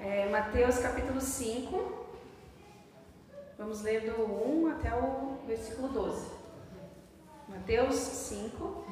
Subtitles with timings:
[0.00, 2.06] É Mateus capítulo 5.
[3.58, 6.30] Vamos ler do 1 até o versículo 12.
[7.48, 8.86] Mateus 5,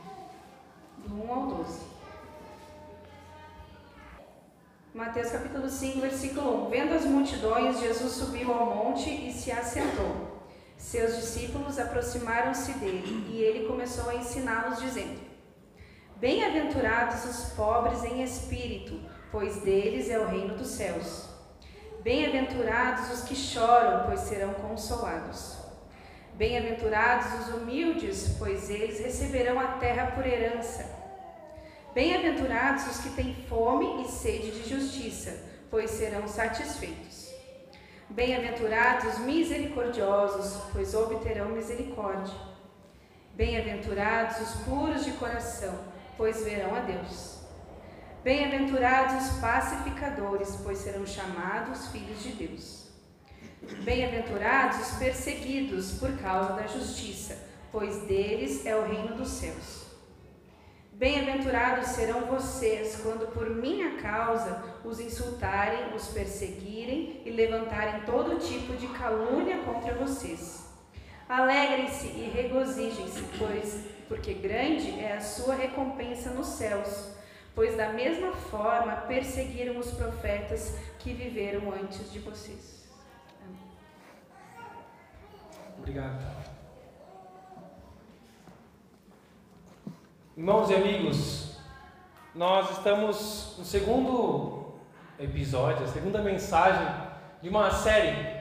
[1.07, 1.81] do 1 ao 12.
[4.93, 6.71] Mateus capítulo 5, versículo 1.
[6.71, 10.43] Vendo as multidões, Jesus subiu ao monte e se assentou.
[10.77, 15.21] Seus discípulos aproximaram-se dele e ele começou a ensiná-los, dizendo:
[16.17, 19.01] Bem-aventurados os pobres em espírito,
[19.31, 21.29] pois deles é o reino dos céus.
[22.03, 25.57] Bem-aventurados os que choram, pois serão consolados.
[26.35, 30.85] Bem-aventurados os humildes, pois eles receberão a terra por herança.
[31.95, 35.35] Bem-aventurados os que têm fome e sede de justiça,
[35.71, 37.35] pois serão satisfeitos.
[38.11, 42.35] Bem-aventurados os misericordiosos, pois obterão misericórdia.
[43.35, 45.75] Bem-aventurados os puros de coração,
[46.17, 47.36] pois verão a Deus.
[48.27, 52.89] Bem-aventurados os pacificadores, pois serão chamados filhos de Deus.
[53.85, 57.39] Bem-aventurados os perseguidos por causa da justiça,
[57.71, 59.87] pois deles é o reino dos céus.
[60.95, 68.75] Bem-aventurados serão vocês quando por minha causa os insultarem, os perseguirem e levantarem todo tipo
[68.75, 70.67] de calúnia contra vocês.
[71.29, 77.15] Alegrem-se e regozijem-se, pois porque grande é a sua recompensa nos céus
[77.57, 82.87] pois da mesma forma perseguiram os profetas que viveram antes de vocês.
[83.43, 83.59] Amém.
[85.79, 86.23] Obrigado.
[90.37, 91.59] Irmãos e amigos,
[92.35, 94.75] nós estamos no segundo
[95.19, 96.87] episódio, a segunda mensagem
[97.41, 98.37] de uma série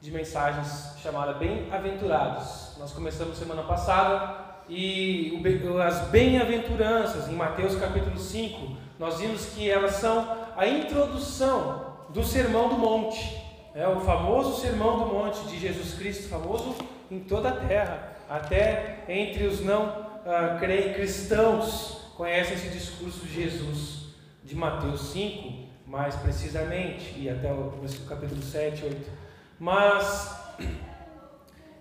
[0.00, 2.76] de mensagens chamada Bem-aventurados.
[2.78, 4.39] Nós começamos semana passada
[4.70, 5.42] e
[5.84, 12.68] as bem-aventuranças, em Mateus capítulo 5, nós vimos que elas são a introdução do Sermão
[12.68, 13.36] do Monte.
[13.74, 16.76] É o famoso Sermão do Monte de Jesus Cristo, famoso
[17.10, 20.58] em toda a terra, até entre os não uh,
[20.94, 24.14] cristãos conhecem esse discurso de Jesus
[24.44, 27.72] de Mateus 5, mais precisamente, e até o
[28.08, 29.10] capítulo 7, 8.
[29.58, 30.38] Mas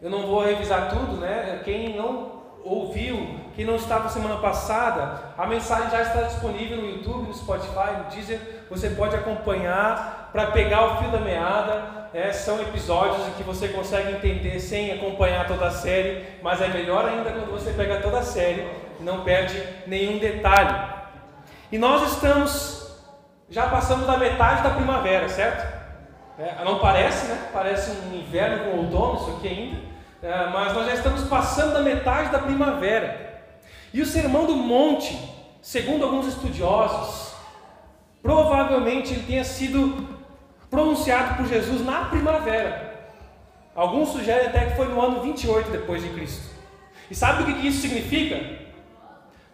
[0.02, 1.62] eu não vou revisar tudo, né?
[1.64, 2.39] Quem não
[2.70, 7.98] ouviu, quem não estava semana passada, a mensagem já está disponível no YouTube, no Spotify,
[7.98, 8.40] no Deezer.
[8.70, 12.10] Você pode acompanhar para pegar o fio da meada.
[12.14, 16.68] É, são episódios em que você consegue entender sem acompanhar toda a série, mas é
[16.68, 18.66] melhor ainda quando você pega toda a série
[19.00, 20.76] não perde nenhum detalhe.
[21.72, 22.98] E nós estamos,
[23.50, 25.80] já passamos da metade da primavera, certo?
[26.38, 27.50] É, não parece, né?
[27.52, 29.89] Parece um inverno com outono isso aqui ainda.
[30.22, 33.42] É, mas nós já estamos passando da metade da primavera.
[33.94, 35.18] E o Sermão do Monte,
[35.62, 37.34] segundo alguns estudiosos,
[38.22, 40.20] provavelmente ele tenha sido
[40.70, 42.90] pronunciado por Jesus na primavera.
[43.74, 46.50] Alguns sugerem até que foi no ano 28 depois de Cristo.
[47.10, 48.60] E sabe o que isso significa?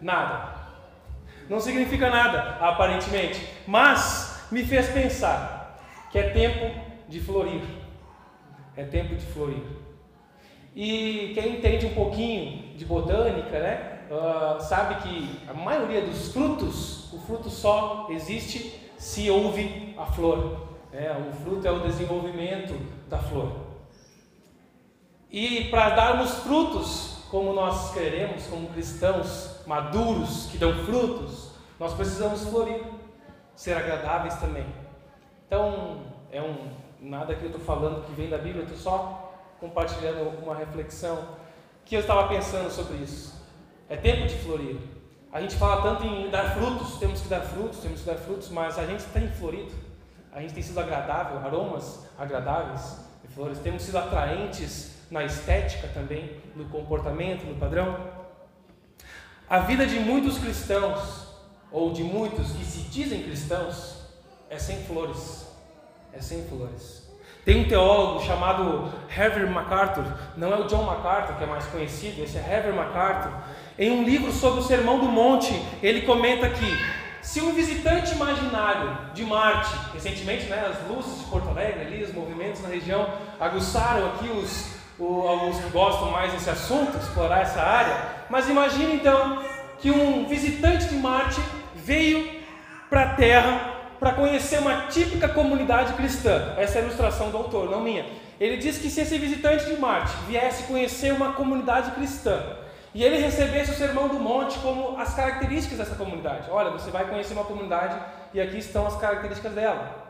[0.00, 0.56] Nada.
[1.48, 3.40] Não significa nada, aparentemente.
[3.66, 5.78] Mas me fez pensar
[6.10, 7.62] que é tempo de florir.
[8.76, 9.62] É tempo de florir.
[10.76, 17.10] E quem entende um pouquinho de botânica, né, uh, sabe que a maioria dos frutos,
[17.14, 20.68] o fruto só existe se houve a flor.
[20.92, 21.10] Né?
[21.30, 22.74] O fruto é o desenvolvimento
[23.08, 23.52] da flor.
[25.30, 32.44] E para darmos frutos, como nós queremos, como cristãos maduros que dão frutos, nós precisamos
[32.44, 32.84] florir,
[33.54, 34.66] ser agradáveis também.
[35.46, 36.68] Então, é um
[37.00, 39.25] nada que eu estou falando que vem da Bíblia, eu estou só
[39.66, 41.36] compartilhando uma reflexão
[41.84, 43.34] que eu estava pensando sobre isso.
[43.88, 44.76] É tempo de florir.
[45.32, 48.48] A gente fala tanto em dar frutos, temos que dar frutos, temos que dar frutos,
[48.48, 49.72] mas a gente tem florido.
[50.32, 53.58] A gente tem sido agradável, aromas agradáveis de flores.
[53.58, 57.96] Temos sido atraentes na estética também, no comportamento, no padrão.
[59.48, 61.26] A vida de muitos cristãos,
[61.70, 64.02] ou de muitos que se dizem cristãos,
[64.48, 65.46] é sem flores.
[66.12, 67.05] É sem flores.
[67.46, 70.04] Tem um teólogo chamado Herbert MacArthur,
[70.36, 73.30] não é o John MacArthur que é mais conhecido, esse é Herbert MacArthur.
[73.78, 76.66] Em um livro sobre o Sermão do Monte, ele comenta que
[77.22, 82.12] se um visitante imaginário de Marte, recentemente, né, as luzes de Porto Alegre, ali, os
[82.12, 83.08] movimentos na região
[83.38, 87.96] aguçaram aqui os, o, alguns que gostam mais desse assunto, explorar essa área.
[88.28, 89.40] Mas imagine então
[89.78, 91.40] que um visitante de Marte
[91.76, 92.28] veio
[92.90, 96.54] para a Terra para conhecer uma típica comunidade cristã.
[96.56, 98.06] Essa é a ilustração do autor, não minha.
[98.38, 102.38] Ele diz que se esse visitante de Marte viesse conhecer uma comunidade cristã
[102.94, 107.08] e ele recebesse o Sermão do Monte como as características dessa comunidade, olha, você vai
[107.08, 107.98] conhecer uma comunidade
[108.34, 110.06] e aqui estão as características dela.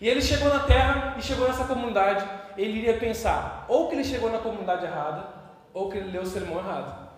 [0.00, 2.24] E ele chegou na terra e chegou nessa comunidade,
[2.56, 5.26] ele iria pensar ou que ele chegou na comunidade errada,
[5.74, 7.08] ou que ele leu o sermão errado.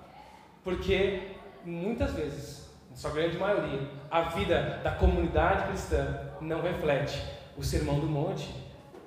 [0.62, 1.22] Porque
[1.64, 2.59] muitas vezes,
[2.90, 7.22] na sua grande maioria, a vida da comunidade cristã não reflete
[7.56, 8.52] o sermão do monte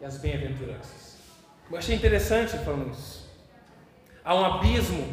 [0.02, 1.18] e as bem-aventuranças.
[1.70, 3.30] Eu achei interessante falando isso.
[4.24, 5.06] Há um abismo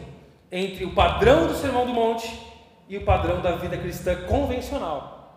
[0.53, 2.41] entre o padrão do sermão do monte
[2.89, 5.37] e o padrão da vida cristã convencional.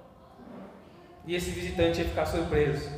[1.25, 2.89] E esse visitante ia ficar surpreso.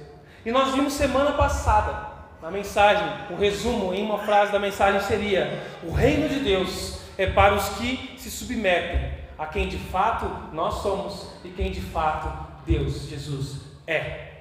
[0.46, 5.64] E nós vimos semana passada, na mensagem, o resumo em uma frase da mensagem seria:
[5.84, 10.76] O reino de Deus é para os que se submetem a quem de fato nós
[10.82, 14.32] somos e quem de fato Deus, Jesus, é.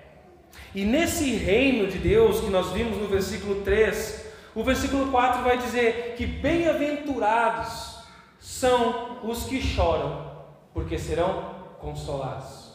[0.75, 4.25] E nesse reino de Deus que nós vimos no versículo 3,
[4.55, 7.99] o versículo 4 vai dizer que bem-aventurados
[8.41, 10.33] são os que choram,
[10.73, 12.73] porque serão consolados.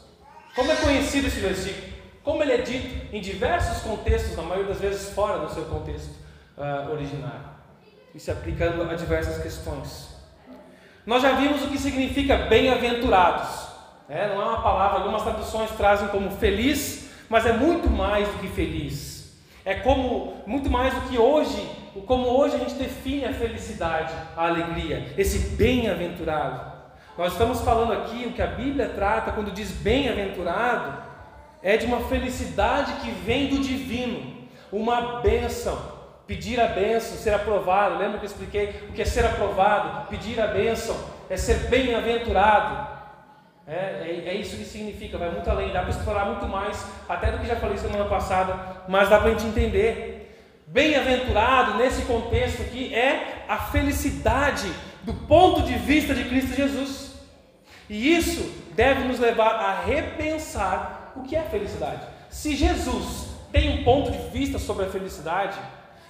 [0.55, 1.93] Como é conhecido esse versículo?
[2.23, 6.11] Como ele é dito em diversos contextos, na maioria das vezes fora do seu contexto
[6.57, 7.49] uh, originário
[8.13, 10.18] e se aplicando a diversas questões.
[11.09, 13.67] Nós já vimos o que significa bem-aventurados.
[14.07, 18.37] É, não é uma palavra, algumas traduções trazem como feliz, mas é muito mais do
[18.37, 19.35] que feliz.
[19.65, 21.67] É como muito mais do que hoje,
[22.05, 26.73] como hoje a gente define a felicidade, a alegria, esse bem-aventurado.
[27.17, 30.95] Nós estamos falando aqui o que a Bíblia trata quando diz bem-aventurado,
[31.63, 35.75] é de uma felicidade que vem do divino, uma bênção,
[36.29, 37.97] pedir a bênção, ser aprovado.
[37.97, 40.07] Lembra que eu expliquei o que é ser aprovado?
[40.09, 40.95] Pedir a bênção
[41.27, 42.87] é ser bem-aventurado.
[43.67, 45.73] É, é, é, isso que significa, vai muito além.
[45.73, 49.29] Dá para explorar muito mais, até do que já falei semana passada, mas dá para
[49.29, 50.61] a gente entender.
[50.67, 54.71] Bem-aventurado nesse contexto aqui é a felicidade
[55.01, 57.15] do ponto de vista de Cristo Jesus.
[57.89, 62.03] E isso deve nos levar a repensar o que é felicidade.
[62.29, 65.57] Se Jesus tem um ponto de vista sobre a felicidade,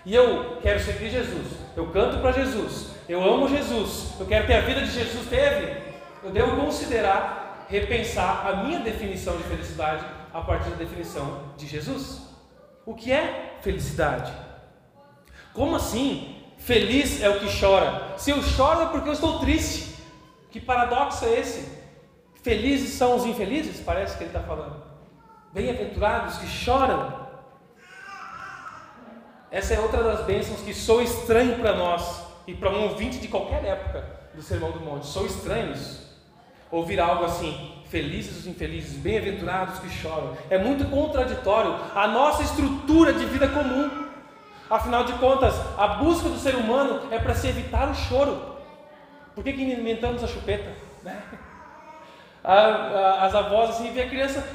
[0.05, 4.55] e eu quero seguir Jesus, eu canto para Jesus, eu amo Jesus, eu quero ter
[4.55, 5.81] a vida de Jesus teve,
[6.23, 12.21] eu devo considerar, repensar a minha definição de felicidade a partir da definição de Jesus.
[12.85, 14.31] O que é felicidade?
[15.53, 16.35] Como assim?
[16.57, 18.17] Feliz é o que chora.
[18.17, 19.97] Se eu choro é porque eu estou triste.
[20.51, 21.79] Que paradoxo é esse?
[22.41, 23.79] Felizes são os infelizes?
[23.79, 24.81] Parece que ele está falando.
[25.53, 27.18] Bem-aventurados que choram
[29.51, 33.27] essa é outra das bênçãos que sou estranho para nós e para um ouvinte de
[33.27, 35.07] qualquer época do Sermão do Monte.
[35.07, 36.07] Sou estranho isso.
[36.71, 40.37] Ouvir algo assim, felizes os infelizes, bem-aventurados que choram.
[40.49, 44.07] É muito contraditório à nossa estrutura de vida comum.
[44.69, 48.57] Afinal de contas, a busca do ser humano é para se evitar o choro.
[49.33, 50.71] Por que, que inventamos a chupeta?
[51.03, 51.21] Né?
[52.41, 54.47] as avós assim, vê a criança,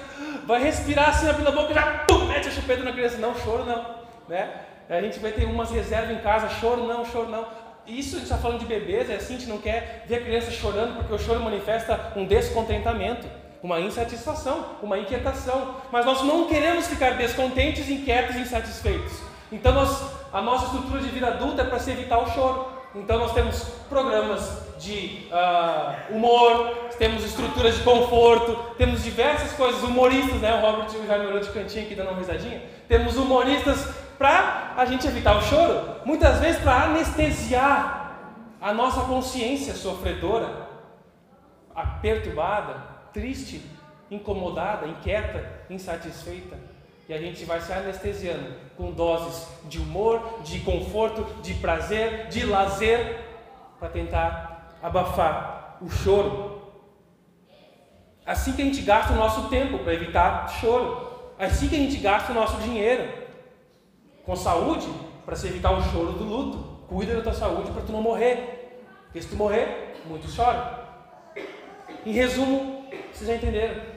[0.46, 3.18] vai respirar assim, abrindo a boca, já pum, mete a chupeta na criança.
[3.18, 3.84] Não, choro não.
[4.28, 4.50] Né?
[4.88, 7.46] A gente vai ter umas reservas em casa, choro não, choro não.
[7.86, 10.20] Isso a gente está falando de bebês, é assim, a gente não quer ver a
[10.22, 13.26] criança chorando, porque o choro manifesta um descontentamento,
[13.62, 15.76] uma insatisfação, uma inquietação.
[15.92, 19.12] Mas nós não queremos ficar descontentes, inquietos insatisfeitos.
[19.52, 20.02] Então nós,
[20.32, 22.66] a nossa estrutura de vida adulta é para se evitar o choro.
[22.94, 30.40] Então nós temos programas de uh, humor, temos estruturas de conforto, temos diversas coisas, humoristas,
[30.40, 30.54] né?
[30.54, 32.62] O Robert já me olhou de cantinho aqui dando uma risadinha.
[32.88, 33.88] Temos humoristas
[34.18, 38.04] para a gente evitar o choro, muitas vezes para anestesiar
[38.60, 40.68] a nossa consciência sofredora,
[42.00, 43.62] perturbada, triste,
[44.10, 46.56] incomodada, inquieta, insatisfeita.
[47.08, 52.46] E a gente vai se anestesiando com doses de humor, de conforto, de prazer, de
[52.46, 53.20] lazer,
[53.78, 56.62] para tentar abafar o choro.
[58.24, 61.32] Assim que a gente gasta o nosso tempo para evitar choro.
[61.38, 63.23] Assim que a gente gasta o nosso dinheiro
[64.24, 64.88] com saúde
[65.24, 66.74] para se evitar o choro do luto.
[66.88, 68.80] Cuida da tua saúde para tu não morrer.
[69.04, 70.62] Porque se tu morrer, muitos choram.
[72.04, 73.94] Em resumo, vocês já entenderam.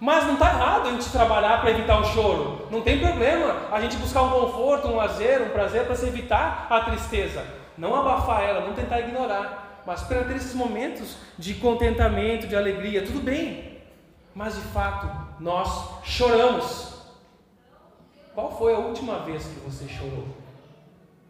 [0.00, 2.68] Mas não está errado a gente trabalhar para evitar o choro.
[2.70, 6.66] Não tem problema a gente buscar um conforto, um lazer, um prazer para se evitar
[6.70, 7.44] a tristeza.
[7.76, 9.82] Não abafar ela, não tentar ignorar.
[9.84, 13.78] Mas para ter esses momentos de contentamento, de alegria, tudo bem.
[14.34, 16.97] Mas de fato, nós choramos.
[18.38, 20.28] Qual foi a última vez que você chorou?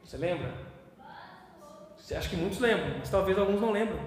[0.04, 0.52] Você lembra?
[2.14, 3.98] Acho que muitos lembram, mas talvez alguns não lembram.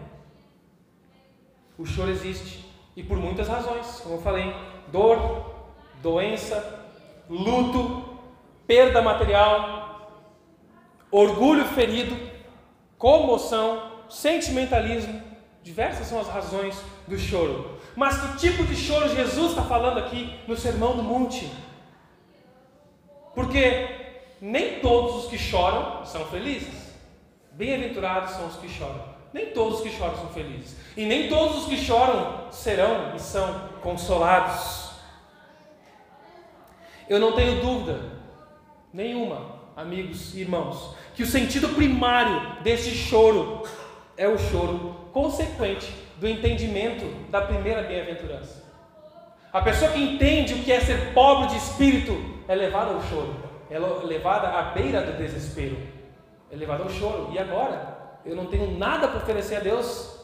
[1.80, 2.64] O choro existe
[2.96, 4.56] e por muitas razões, como eu falei:
[4.92, 5.52] dor,
[6.04, 6.86] doença,
[7.28, 8.20] luto,
[8.68, 10.22] perda material,
[11.10, 12.16] orgulho ferido,
[13.00, 15.24] comoção, sentimentalismo.
[15.64, 17.80] Diversas são as razões do choro.
[17.96, 21.52] Mas que tipo de choro Jesus está falando aqui no Sermão do Monte?
[23.34, 23.88] Porque
[24.42, 26.92] nem todos os que choram são felizes.
[27.54, 29.12] Bem-aventurados são os que choram.
[29.34, 30.76] Nem todos os que choram são felizes.
[30.98, 34.92] E nem todos os que choram serão e são consolados.
[37.08, 38.00] Eu não tenho dúvida
[38.94, 43.64] nenhuma, amigos e irmãos, que o sentido primário deste choro
[44.18, 48.64] é o choro consequente do entendimento da primeira bem-aventurança.
[49.52, 52.14] A pessoa que entende o que é ser pobre de espírito
[52.52, 53.34] é levada ao choro,
[53.70, 55.78] é levada à beira do desespero,
[56.52, 57.30] é levada ao choro.
[57.32, 57.98] E agora?
[58.26, 60.20] Eu não tenho nada para oferecer a Deus,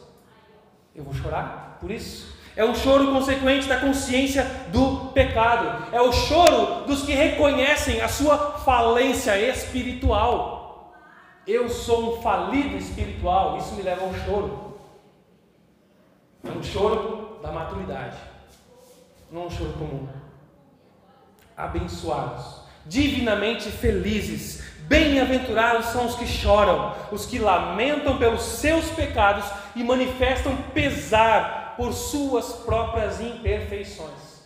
[0.94, 2.36] eu vou chorar por isso.
[2.54, 5.86] É o choro consequente da consciência do pecado.
[5.90, 10.92] É o choro dos que reconhecem a sua falência espiritual.
[11.46, 14.74] Eu sou um falido espiritual, isso me leva ao choro.
[16.44, 18.18] É um choro da maturidade,
[19.30, 20.17] não é um choro comum.
[21.58, 29.82] Abençoados, divinamente felizes, bem-aventurados são os que choram, os que lamentam pelos seus pecados e
[29.82, 34.38] manifestam pesar por suas próprias imperfeições.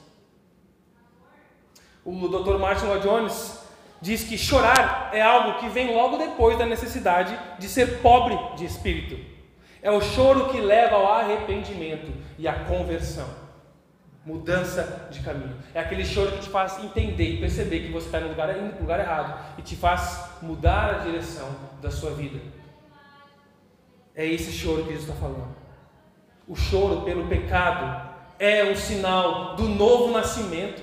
[2.02, 2.58] O Dr.
[2.58, 3.58] Martin Lloyd Jones
[4.00, 8.64] diz que chorar é algo que vem logo depois da necessidade de ser pobre de
[8.64, 9.22] espírito.
[9.82, 13.41] É o choro que leva ao arrependimento e à conversão.
[14.24, 15.56] Mudança de caminho.
[15.74, 19.00] É aquele choro que te faz entender e perceber que você está no lugar, lugar
[19.00, 21.48] errado e te faz mudar a direção
[21.80, 22.40] da sua vida.
[24.14, 25.56] É esse choro que Jesus está falando.
[26.46, 30.82] O choro pelo pecado é um sinal do novo nascimento,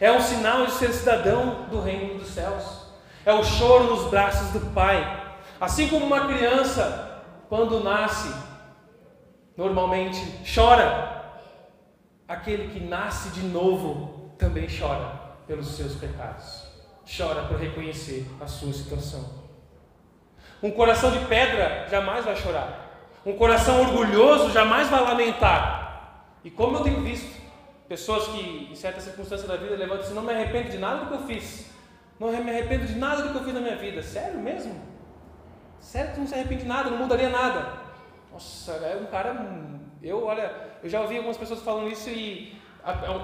[0.00, 2.88] é um sinal de ser cidadão do reino dos céus,
[3.24, 5.20] é o choro nos braços do Pai.
[5.60, 8.34] Assim como uma criança, quando nasce,
[9.56, 10.20] normalmente
[10.52, 11.21] chora,
[12.32, 16.64] aquele que nasce de novo também chora pelos seus pecados,
[17.16, 19.42] chora por reconhecer a sua situação.
[20.62, 26.32] Um coração de pedra jamais vai chorar, um coração orgulhoso jamais vai lamentar.
[26.44, 27.40] E como eu tenho visto
[27.88, 31.04] pessoas que, em certas circunstâncias da vida, levantam e dizem: Não me arrependo de nada
[31.04, 31.70] do que eu fiz.
[32.18, 34.02] Não me arrependo de nada do que eu fiz na minha vida.
[34.02, 34.80] Sério mesmo?
[35.78, 37.74] Sério que não se arrepende de nada, não mudaria nada?
[38.32, 39.34] Nossa, é um cara.
[40.02, 42.56] Eu, olha, eu já ouvi algumas pessoas falando isso e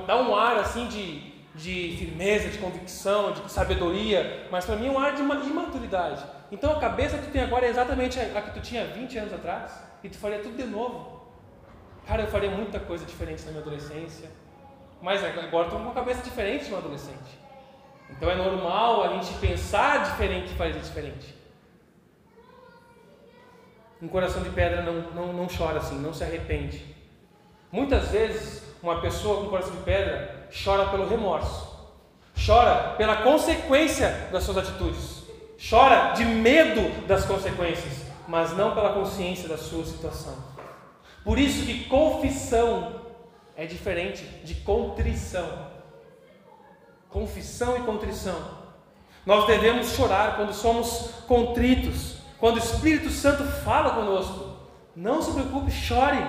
[0.06, 4.90] dá um ar assim de, de firmeza, de convicção, de sabedoria, mas para mim é
[4.90, 6.24] um ar de uma imaturidade.
[6.52, 9.32] Então a cabeça que tu tem agora é exatamente a que tu tinha 20 anos
[9.32, 9.88] atrás?
[10.02, 11.18] e tu faria tudo de novo.
[12.06, 14.30] Cara, eu faria muita coisa diferente na minha adolescência,
[15.02, 17.38] mas agora estou com uma cabeça diferente de um adolescente.
[18.10, 21.34] Então é normal a gente pensar diferente e fazer diferente.
[24.00, 26.96] Um coração de pedra não, não, não chora assim, não se arrepende.
[27.70, 31.92] Muitas vezes, uma pessoa com coração de pedra chora pelo remorso,
[32.46, 35.24] chora pela consequência das suas atitudes,
[35.58, 40.36] chora de medo das consequências mas não pela consciência da sua situação.
[41.24, 43.00] Por isso que confissão
[43.56, 45.66] é diferente de contrição.
[47.08, 48.38] Confissão e contrição.
[49.24, 54.56] Nós devemos chorar quando somos contritos, quando o Espírito Santo fala conosco.
[54.94, 56.24] Não se preocupe, chore.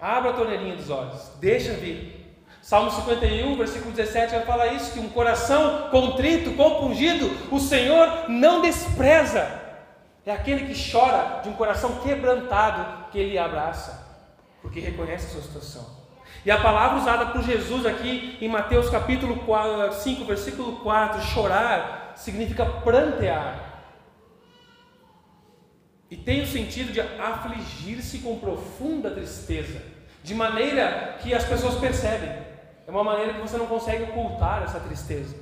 [0.00, 2.20] Abra a torneirinha dos olhos, deixa vir.
[2.62, 8.60] Salmo 51, versículo 17 vai falar isso: que um coração contrito, compungido, o Senhor não
[8.60, 9.60] despreza.
[10.24, 14.06] É aquele que chora de um coração quebrantado que ele abraça,
[14.60, 16.00] porque reconhece a sua situação.
[16.44, 19.42] E a palavra usada por Jesus aqui em Mateus capítulo
[19.92, 23.69] 5, versículo 4, chorar, significa prantear.
[26.10, 29.80] E tem o sentido de afligir-se com profunda tristeza,
[30.22, 32.30] de maneira que as pessoas percebem.
[32.86, 35.36] É uma maneira que você não consegue ocultar essa tristeza.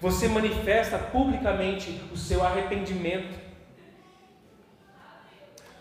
[0.00, 3.44] Você manifesta publicamente o seu arrependimento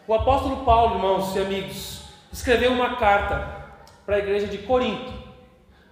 [0.05, 3.63] o apóstolo Paulo, irmãos e amigos, escreveu uma carta
[4.05, 5.13] para a igreja de Corinto.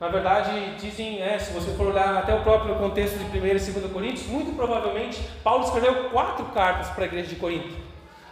[0.02, 3.54] Na verdade, dizem, é, se você for olhar até o próprio contexto de 1 e
[3.54, 7.74] 2 Coríntios, muito provavelmente Paulo escreveu quatro cartas para a igreja de Corinto.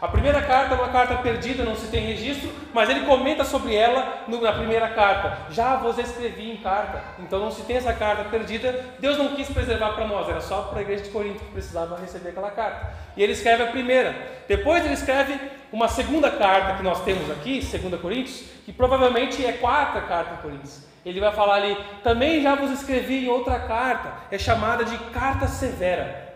[0.01, 3.75] A primeira carta é uma carta perdida, não se tem registro, mas ele comenta sobre
[3.75, 5.37] ela na primeira carta.
[5.51, 8.85] Já vos escrevi em carta, então não se tem essa carta perdida.
[8.99, 11.99] Deus não quis preservar para nós, era só para a igreja de Corinto que precisava
[11.99, 12.93] receber aquela carta.
[13.17, 14.15] E ele escreve a primeira.
[14.47, 15.37] Depois ele escreve
[15.69, 20.41] uma segunda carta que nós temos aqui, 2 Coríntios, que provavelmente é quarta carta de
[20.41, 20.87] Coríntios.
[21.05, 25.45] Ele vai falar ali, também já vos escrevi em outra carta, é chamada de carta
[25.45, 26.28] severa.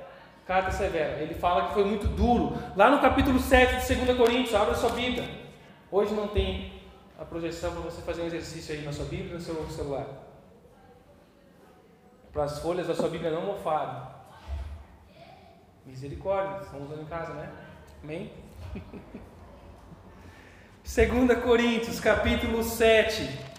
[0.45, 1.21] Carta severa.
[1.21, 2.57] Ele fala que foi muito duro.
[2.75, 5.23] Lá no capítulo 7 de 2 Coríntios, abra sua Bíblia.
[5.89, 6.73] Hoje não tem
[7.19, 10.05] a projeção para você fazer um exercício aí na sua Bíblia no seu celular.
[12.31, 14.01] para as folhas da sua Bíblia não mofarem.
[15.85, 17.51] Misericórdia, estamos usando em casa, né?
[18.03, 18.31] Amém?
[20.83, 23.52] 2 Coríntios, capítulo 7.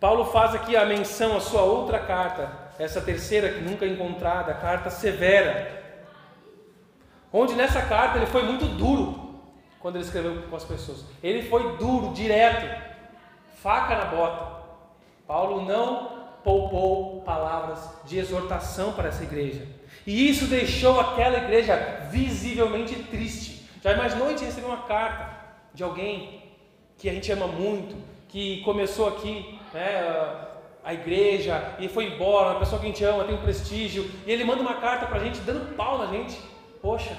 [0.00, 4.52] Paulo faz aqui a menção à sua outra carta, essa terceira que nunca é encontrada,
[4.52, 5.76] a carta severa.
[7.32, 9.42] Onde nessa carta ele foi muito duro
[9.80, 11.04] quando ele escreveu com as pessoas.
[11.22, 12.64] Ele foi duro, direto,
[13.60, 14.58] faca na bota.
[15.26, 19.66] Paulo não poupou palavras de exortação para essa igreja.
[20.06, 21.76] E isso deixou aquela igreja
[22.10, 23.68] visivelmente triste.
[23.82, 25.28] Já imaginou a gente receber uma carta
[25.74, 26.42] de alguém
[26.96, 27.96] que a gente ama muito,
[28.28, 30.46] que começou aqui, né,
[30.84, 34.32] a igreja e foi embora, uma pessoa que a gente ama, tem um prestígio, e
[34.32, 36.38] ele manda uma carta para a gente dando pau na gente.
[36.80, 37.16] Poxa,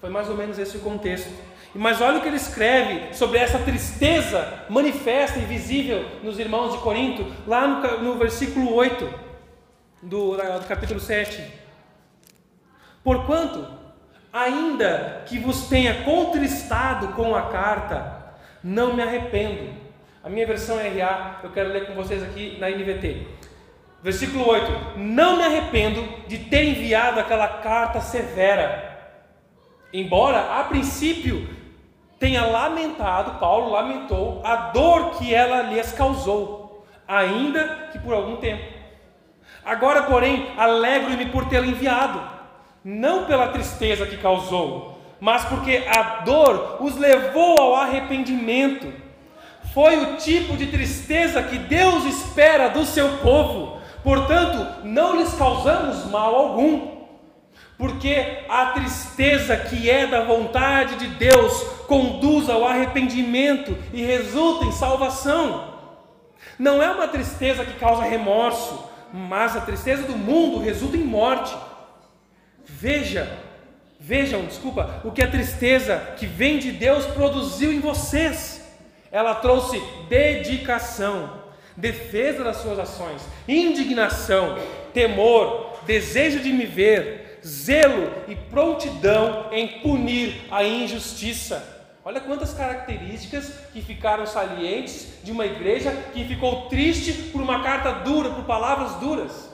[0.00, 1.30] foi mais ou menos esse o contexto.
[1.74, 6.78] Mas olha o que ele escreve sobre essa tristeza manifesta e visível nos irmãos de
[6.78, 9.08] Corinto, lá no, no versículo 8
[10.02, 11.42] do, do capítulo 7.
[13.04, 13.66] Porquanto,
[14.32, 19.85] ainda que vos tenha contristado com a carta, não me arrependo.
[20.26, 23.28] A minha versão é RA, eu quero ler com vocês aqui na NVT.
[24.02, 29.22] Versículo 8: Não me arrependo de ter enviado aquela carta severa,
[29.92, 31.48] embora a princípio
[32.18, 38.64] tenha lamentado, Paulo lamentou a dor que ela lhes causou, ainda que por algum tempo.
[39.64, 42.20] Agora, porém, alegro-me por tê-la enviado,
[42.82, 49.05] não pela tristeza que causou, mas porque a dor os levou ao arrependimento.
[49.76, 56.10] Foi o tipo de tristeza que Deus espera do seu povo, portanto, não lhes causamos
[56.10, 56.96] mal algum
[57.76, 64.72] porque a tristeza que é da vontade de Deus conduz ao arrependimento e resulta em
[64.72, 65.74] salvação.
[66.58, 71.54] Não é uma tristeza que causa remorso, mas a tristeza do mundo resulta em morte.
[72.64, 73.30] Veja,
[74.00, 78.55] vejam, desculpa, o que a tristeza que vem de Deus produziu em vocês.
[79.10, 81.42] Ela trouxe dedicação,
[81.76, 84.58] defesa das suas ações, indignação,
[84.92, 91.74] temor, desejo de me ver, zelo e prontidão em punir a injustiça.
[92.04, 97.90] Olha quantas características que ficaram salientes de uma igreja que ficou triste por uma carta
[97.92, 99.52] dura, por palavras duras.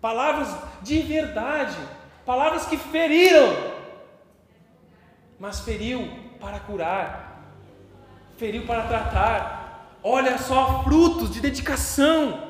[0.00, 1.76] Palavras de verdade,
[2.24, 3.54] palavras que feriram,
[5.38, 6.08] mas feriu
[6.40, 7.25] para curar,
[8.36, 9.98] feriu para tratar.
[10.02, 12.46] Olha só frutos de dedicação,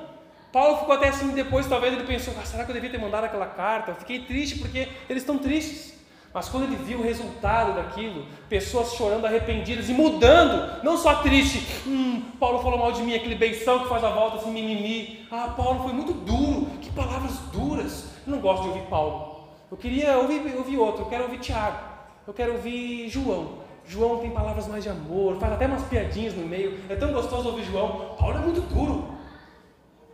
[0.57, 3.25] Paulo ficou até assim depois, talvez ele pensou: ah, será que eu devia ter mandado
[3.25, 3.91] aquela carta?
[3.91, 5.95] Eu fiquei triste porque eles estão tristes.
[6.33, 11.67] Mas quando ele viu o resultado daquilo, pessoas chorando arrependidas e mudando, não só triste,
[11.87, 15.27] hum, Paulo falou mal de mim, aquele beição que faz a volta assim, mimimi.
[15.31, 18.07] Ah, Paulo foi muito duro, que palavras duras.
[18.27, 19.49] Eu não gosto de ouvir Paulo.
[19.71, 21.81] Eu queria ouvir, ouvir outro, eu quero ouvir Tiago,
[22.27, 23.66] eu quero ouvir João.
[23.87, 26.81] João tem palavras mais de amor, faz até umas piadinhas no meio.
[26.89, 28.17] É tão gostoso ouvir João.
[28.19, 29.17] Paulo é muito duro.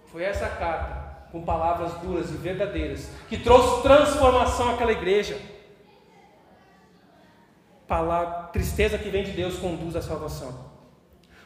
[0.07, 5.41] Foi essa carta, com palavras duras e verdadeiras, que trouxe transformação àquela igreja.
[7.89, 10.71] Palavra, tristeza que vem de Deus conduz à salvação.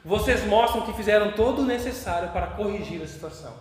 [0.05, 3.55] Vocês mostram que fizeram todo o necessário para corrigir a situação.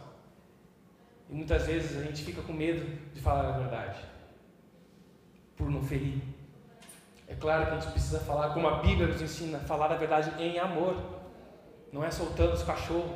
[1.30, 3.99] E muitas vezes a gente fica com medo de falar a verdade,
[5.56, 6.21] por não ferir.
[7.27, 10.31] É claro que a gente precisa falar como a Bíblia nos ensina, falar a verdade
[10.41, 10.95] em amor.
[11.91, 13.11] Não é soltando os cachorros,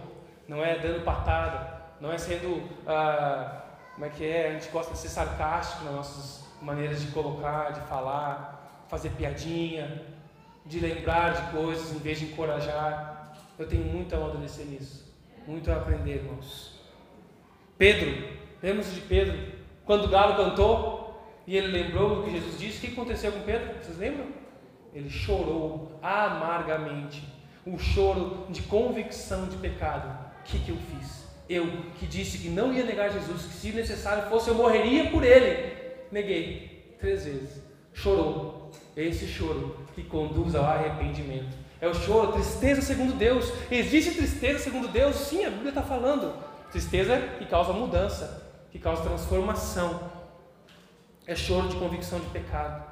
[0.48, 3.62] não é dando patada, não é sendo, ah,
[3.94, 7.72] como é que é, a gente gosta de ser sarcástico nas nossas maneiras de colocar,
[7.72, 10.02] de falar, fazer piadinha,
[10.66, 13.34] de lembrar de coisas em vez de encorajar.
[13.58, 15.14] Eu tenho muito a amadurecer nisso,
[15.46, 16.80] muito a aprender, irmãos.
[17.78, 19.38] Pedro, lembra-se de Pedro?
[19.86, 21.09] Quando o galo cantou
[21.50, 23.74] e ele lembrou do que Jesus disse, o que aconteceu com Pedro?
[23.82, 24.28] Vocês lembram?
[24.94, 27.28] Ele chorou amargamente,
[27.66, 30.30] um choro de convicção de pecado.
[30.42, 31.28] O que, que eu fiz?
[31.50, 31.66] Eu,
[31.98, 35.74] que disse que não ia negar Jesus, que se necessário fosse eu morreria por ele,
[36.12, 37.64] neguei três vezes.
[37.96, 38.70] Chorou.
[38.96, 41.58] Esse choro que conduz ao arrependimento.
[41.82, 43.52] É o choro, tristeza segundo Deus.
[43.72, 45.16] Existe tristeza segundo Deus?
[45.16, 46.32] Sim, a Bíblia está falando.
[46.72, 50.19] Tristeza que causa mudança, que causa transformação.
[51.30, 52.84] É choro de convicção de pecado.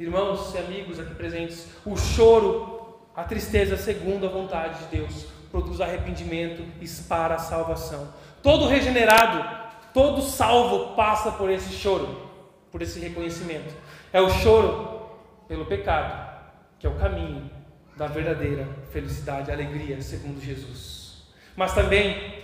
[0.00, 5.80] Irmãos e amigos aqui presentes, o choro, a tristeza segundo a vontade de Deus produz
[5.80, 6.64] arrependimento,
[7.08, 8.12] para a salvação.
[8.42, 9.48] Todo regenerado,
[9.94, 12.28] todo salvo passa por esse choro,
[12.72, 13.76] por esse reconhecimento.
[14.12, 15.00] É o choro
[15.46, 16.36] pelo pecado,
[16.80, 17.48] que é o caminho
[17.96, 21.28] da verdadeira felicidade, alegria, segundo Jesus.
[21.54, 22.39] Mas também,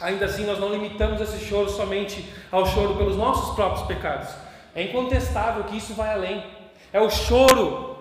[0.00, 4.28] ainda assim, nós não limitamos esse choro somente ao choro pelos nossos próprios pecados.
[4.74, 6.44] É incontestável que isso vai além.
[6.92, 7.96] É o choro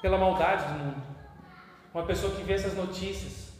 [0.00, 1.02] pela maldade do mundo.
[1.92, 3.52] Uma pessoa que vê essas notícias,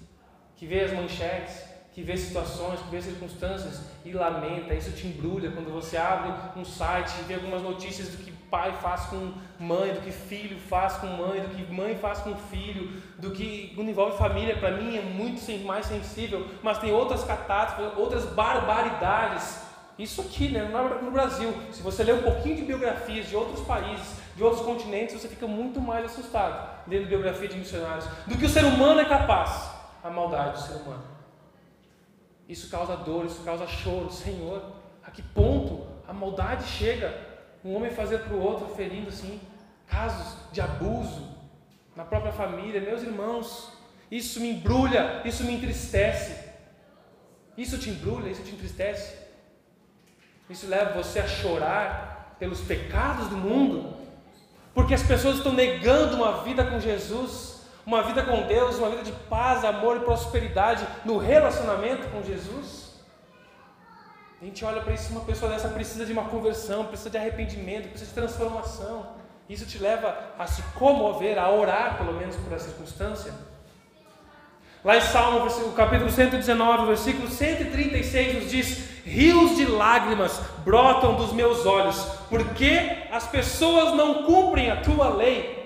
[0.57, 1.65] que vê as manchetes,
[1.97, 6.63] que vê situações, que vê circunstâncias e lamenta, isso te embrulha quando você abre um
[6.63, 10.93] site e vê algumas notícias do que pai faz com mãe, do que filho faz
[10.97, 14.95] com mãe, do que mãe faz com filho, do que quando envolve família, para mim
[14.95, 19.63] é muito mais sensível, mas tem outras catástrofes, outras barbaridades.
[19.99, 20.71] Isso aqui, né,
[21.03, 25.19] no Brasil, se você ler um pouquinho de biografias de outros países, de outros continentes,
[25.19, 29.07] você fica muito mais assustado lendo biografia de missionários do que o ser humano é
[29.07, 29.71] capaz,
[30.05, 31.16] a maldade do ser humano.
[32.49, 34.11] Isso causa dor, isso causa choro.
[34.11, 34.63] Senhor,
[35.05, 37.13] a que ponto a maldade chega?
[37.65, 39.41] Um homem fazer para o outro, ferindo assim,
[39.87, 41.29] casos de abuso
[41.97, 42.81] na própria família.
[42.81, 43.73] Meus irmãos,
[44.11, 46.47] isso me embrulha, isso me entristece.
[47.57, 49.17] Isso te embrulha, isso te entristece.
[50.49, 53.97] Isso leva você a chorar pelos pecados do mundo,
[54.75, 57.56] porque as pessoas estão negando uma vida com Jesus
[57.87, 62.97] uma vida com Deus, uma vida de paz, amor e prosperidade no relacionamento com Jesus.
[64.43, 67.89] A gente olha para isso, uma pessoa dessa precisa de uma conversão, precisa de arrependimento,
[67.89, 69.07] precisa de transformação.
[69.49, 73.33] Isso te leva a se comover, a orar pelo menos por essa circunstância.
[74.85, 81.65] Lá em Salmo, capítulo 119, versículo 136, nos diz: Rios de lágrimas brotam dos meus
[81.65, 81.97] olhos,
[82.29, 85.66] porque as pessoas não cumprem a tua lei.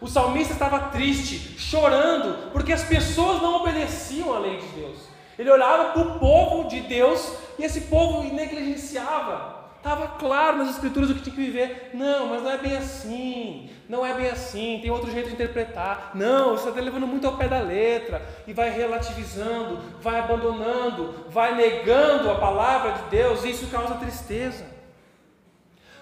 [0.00, 4.96] O salmista estava triste, chorando, porque as pessoas não obedeciam à lei de Deus.
[5.38, 9.60] Ele olhava para o povo de Deus e esse povo negligenciava.
[9.76, 11.90] Estava claro nas escrituras o que tinha que viver.
[11.94, 13.70] Não, mas não é bem assim.
[13.88, 14.78] Não é bem assim.
[14.82, 16.10] Tem outro jeito de interpretar.
[16.14, 18.20] Não, você está levando muito ao pé da letra.
[18.46, 23.42] E vai relativizando, vai abandonando, vai negando a palavra de Deus.
[23.42, 24.66] E isso causa tristeza.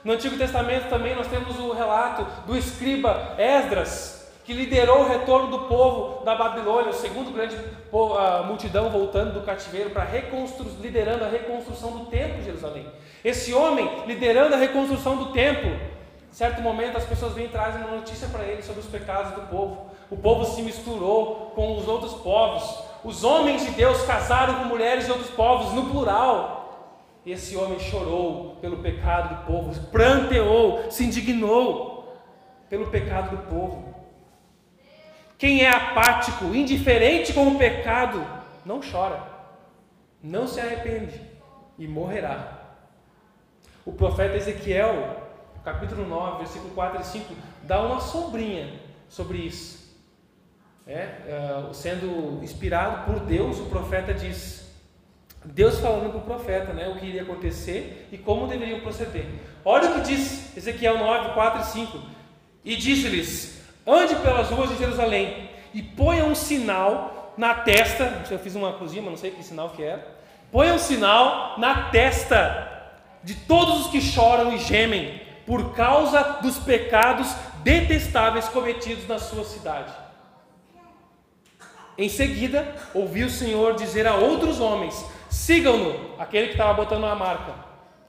[0.09, 5.49] No Antigo Testamento também nós temos o relato do escriba Esdras, que liderou o retorno
[5.49, 7.55] do povo da Babilônia, o segundo grande
[8.47, 10.09] multidão voltando do cativeiro para
[10.81, 12.87] liderando a reconstrução do templo de Jerusalém.
[13.23, 17.83] Esse homem liderando a reconstrução do templo, em certo momento as pessoas vêm e trazem
[17.83, 19.91] uma notícia para ele sobre os pecados do povo.
[20.11, 22.83] O povo se misturou com os outros povos.
[23.05, 26.58] Os homens de Deus casaram com mulheres de outros povos, no plural.
[27.31, 32.17] Esse homem chorou pelo pecado do povo, pranteou, se indignou
[32.71, 33.95] pelo pecado do povo.
[35.37, 38.27] Quem é apático, indiferente com o pecado,
[38.65, 39.23] não chora,
[40.23, 41.21] não se arrepende
[41.79, 42.77] e morrerá.
[43.85, 45.29] O profeta Ezequiel,
[45.63, 49.97] capítulo 9, versículo 4 e 5, dá uma sombrinha sobre isso.
[50.87, 54.68] É, é, sendo inspirado por Deus, o profeta diz:
[55.53, 59.25] Deus falando para o profeta né, o que iria acontecer e como deveriam proceder.
[59.65, 61.99] Olha o que diz Ezequiel 9, 4 e 5.
[62.65, 68.25] E disse-lhes: Ande pelas ruas de Jerusalém e ponha um sinal na testa.
[68.31, 70.07] Eu fiz uma cozinha, mas não sei que sinal que era.
[70.53, 72.69] Ponha um sinal na testa
[73.25, 79.45] de todos os que choram e gemem por causa dos pecados detestáveis cometidos na sua
[79.45, 79.93] cidade.
[81.97, 87.15] Em seguida, ouviu o Senhor dizer a outros homens: Sigam-no, aquele que estava botando a
[87.15, 87.55] marca.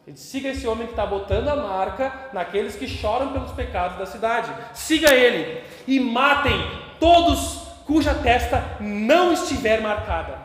[0.08, 4.06] Ele siga esse homem que está botando a marca naqueles que choram pelos pecados da
[4.06, 4.52] cidade.
[4.74, 6.60] Siga ele e matem
[7.00, 10.38] todos cuja testa não estiver marcada.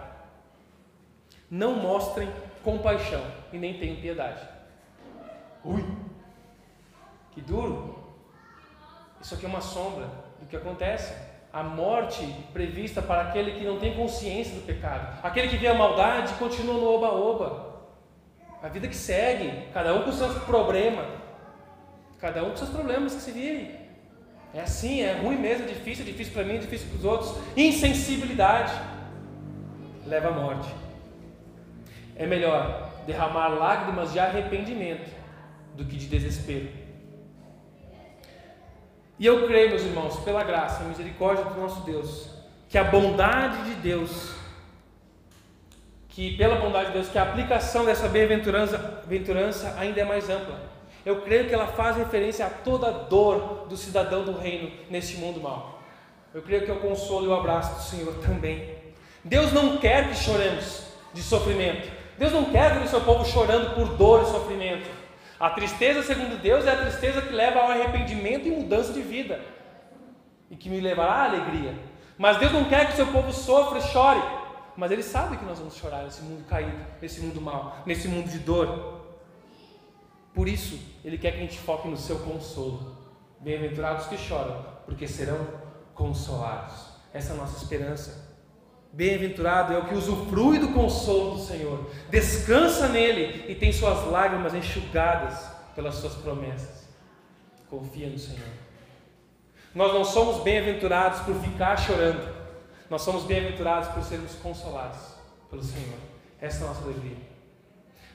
[1.51, 2.29] Não mostrem
[2.63, 4.41] compaixão e nem tenham piedade.
[5.65, 5.85] Ui,
[7.33, 8.05] que duro.
[9.21, 10.11] Isso aqui é uma sombra
[10.41, 11.15] do que acontece
[11.55, 15.21] a morte prevista para aquele que não tem consciência do pecado.
[15.23, 17.85] Aquele que vê a maldade continua no oba-oba.
[18.61, 21.07] A vida que segue, cada um com seus problemas.
[22.19, 23.71] Cada um com seus problemas que se vive.
[24.53, 27.05] É assim, é ruim mesmo, é difícil, é difícil para mim, é difícil para os
[27.05, 27.37] outros.
[27.57, 28.73] Insensibilidade
[30.07, 30.69] leva à morte.
[32.17, 35.09] É melhor derramar lágrimas de arrependimento
[35.77, 36.69] do que de desespero.
[39.19, 42.29] E eu creio, meus irmãos, pela graça e misericórdia do nosso Deus,
[42.69, 44.33] que a bondade de Deus,
[46.09, 50.59] que pela bondade de Deus, que a aplicação dessa bem-aventurança ainda é mais ampla.
[51.07, 55.19] Eu creio que ela faz referência a toda a dor do cidadão do reino neste
[55.19, 55.83] mundo mal.
[56.33, 58.75] Eu creio que é o consolo e o abraço do Senhor também.
[59.23, 61.89] Deus não quer que choremos de sofrimento.
[62.19, 64.89] Deus não quer ver o seu povo chorando por dor e sofrimento.
[65.45, 69.39] A tristeza, segundo Deus, é a tristeza que leva ao arrependimento e mudança de vida.
[70.51, 71.75] e que me levará à alegria.
[72.17, 74.23] Mas Deus não quer que o seu povo sofra e chore.
[74.75, 78.31] Mas Ele sabe que nós vamos chorar nesse mundo caído, nesse mundo mau, nesse mundo
[78.31, 79.03] de dor.
[80.33, 82.97] Por isso, Ele quer que a gente foque no seu consolo.
[83.39, 85.47] Bem-aventurados que choram, porque serão
[85.95, 86.87] consolados.
[87.13, 88.24] Essa é a nossa esperança.
[88.95, 94.55] Bem-aventurado é o que usufrui do consolo do Senhor, descansa nele e tem suas lágrimas
[94.55, 96.87] enxugadas pelas suas promessas.
[97.69, 98.47] Confia no Senhor.
[99.75, 102.33] Nós não somos bem-aventurados por ficar chorando,
[102.89, 105.01] nós somos bem-aventurados por sermos consolados
[105.51, 105.99] pelo Senhor.
[106.41, 107.17] Essa é a nossa alegria.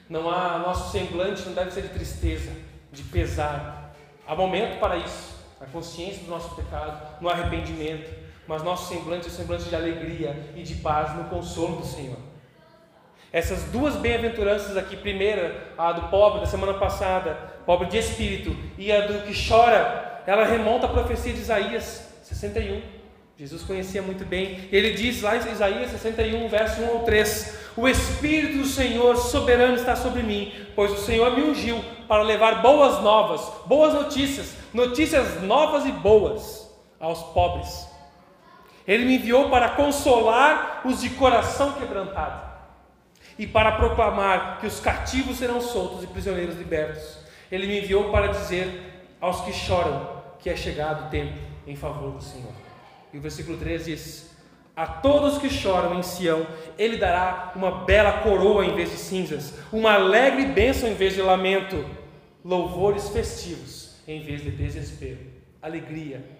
[0.08, 2.50] Não há, nosso semblante não deve ser de tristeza,
[2.90, 3.94] de pesar.
[4.26, 9.30] Há momento para isso, a consciência do nosso pecado, no arrependimento, mas nosso semblante é
[9.30, 12.16] semblante de alegria e de paz no consolo do Senhor.
[13.32, 17.34] Essas duas bem-aventuranças aqui, primeira, a do pobre da semana passada,
[17.64, 22.82] pobre de espírito, e a do que chora, ela remonta à profecia de Isaías 61.
[23.38, 24.68] Jesus conhecia muito bem.
[24.72, 29.76] Ele diz lá em Isaías 61, verso 1 ou 3: O Espírito do Senhor soberano
[29.76, 35.40] está sobre mim, pois o Senhor me ungiu para levar boas novas, boas notícias, notícias
[35.40, 37.89] novas e boas aos pobres.
[38.90, 42.50] Ele me enviou para consolar os de coração quebrantado
[43.38, 47.18] e para proclamar que os cativos serão soltos e prisioneiros libertos.
[47.52, 52.10] Ele me enviou para dizer aos que choram que é chegado o tempo em favor
[52.10, 52.50] do Senhor.
[53.12, 54.36] E o versículo 3 diz:
[54.74, 56.44] A todos que choram em Sião,
[56.76, 61.22] ele dará uma bela coroa em vez de cinzas, uma alegre bênção em vez de
[61.22, 61.88] lamento,
[62.44, 65.20] louvores festivos em vez de desespero,
[65.62, 66.39] alegria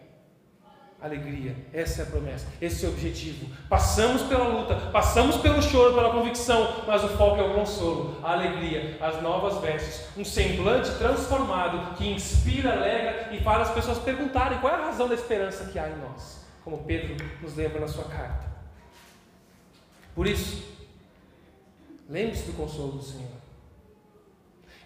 [1.01, 1.57] alegria.
[1.73, 3.47] Essa é a promessa, esse é o objetivo.
[3.69, 8.33] Passamos pela luta, passamos pelo choro, pela convicção, mas o foco é o consolo, a
[8.33, 14.59] alegria, as novas vestes, um semblante transformado que inspira, alegra e faz as pessoas perguntarem
[14.59, 17.89] qual é a razão da esperança que há em nós, como Pedro nos lembra na
[17.89, 18.51] sua carta.
[20.15, 20.65] Por isso,
[22.09, 23.41] lembre-se do consolo do Senhor.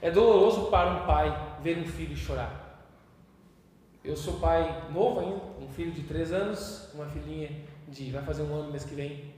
[0.00, 2.63] É doloroso para um pai ver um filho chorar.
[4.05, 7.51] Eu sou pai novo ainda, um filho de três anos, uma filhinha
[7.88, 8.11] de.
[8.11, 9.33] vai fazer um ano mês que vem.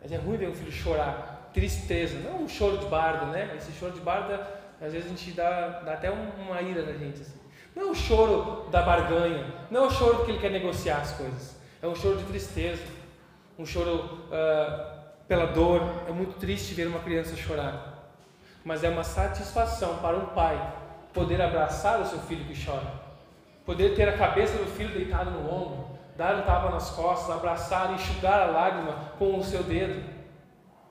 [0.00, 3.52] Mas é ruim ver um filho chorar, tristeza, não um choro de barda, né?
[3.56, 4.46] Esse choro de barda,
[4.80, 7.20] às vezes a gente dá, dá até uma ira na gente.
[7.20, 7.36] Assim.
[7.74, 11.14] Não é o choro da barganha, não é o choro que ele quer negociar as
[11.14, 12.84] coisas, é um choro de tristeza,
[13.58, 15.82] um choro uh, pela dor.
[16.06, 18.08] É muito triste ver uma criança chorar,
[18.64, 20.74] mas é uma satisfação para um pai
[21.12, 23.07] poder abraçar o seu filho que chora
[23.68, 27.92] poder ter a cabeça do filho deitado no ombro, dar um tapa nas costas, abraçar,
[27.92, 30.02] enxugar a lágrima com o seu dedo,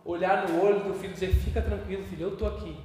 [0.05, 2.79] olhar no olho do filho e dizer: Fica tranquilo, filho, eu estou aqui.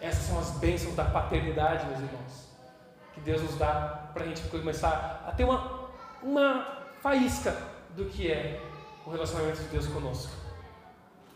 [0.00, 2.48] Essas são as bênçãos da paternidade, meus irmãos,
[3.14, 5.88] que Deus nos dá para a gente começar a ter uma,
[6.22, 7.56] uma faísca
[7.96, 8.60] do que é
[9.04, 10.30] o relacionamento de Deus conosco.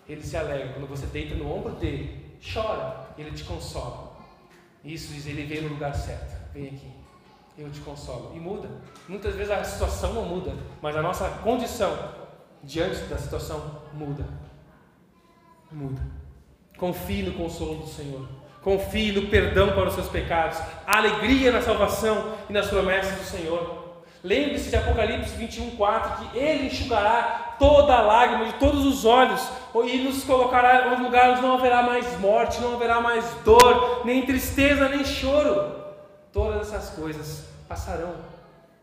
[0.09, 4.17] Ele se alegra quando você deita no ombro dele, chora, ele te consola.
[4.85, 6.93] Isso diz ele veio no lugar certo vem aqui,
[7.59, 8.33] eu te consolo.
[8.35, 8.69] E muda.
[9.09, 11.97] Muitas vezes a situação não muda, mas a nossa condição
[12.63, 14.25] diante da situação muda.
[15.71, 16.01] Muda.
[16.77, 18.29] Confie no consolo do Senhor.
[18.63, 23.79] Confie no perdão para os seus pecados, alegria na salvação e nas promessas do Senhor.
[24.23, 29.41] Lembre-se de Apocalipse 21, 4, que Ele enxugará toda a lágrima de todos os olhos
[29.85, 34.03] e nos colocará em um lugar onde não haverá mais morte, não haverá mais dor,
[34.05, 35.88] nem tristeza, nem choro
[36.33, 38.17] todas essas coisas passarão.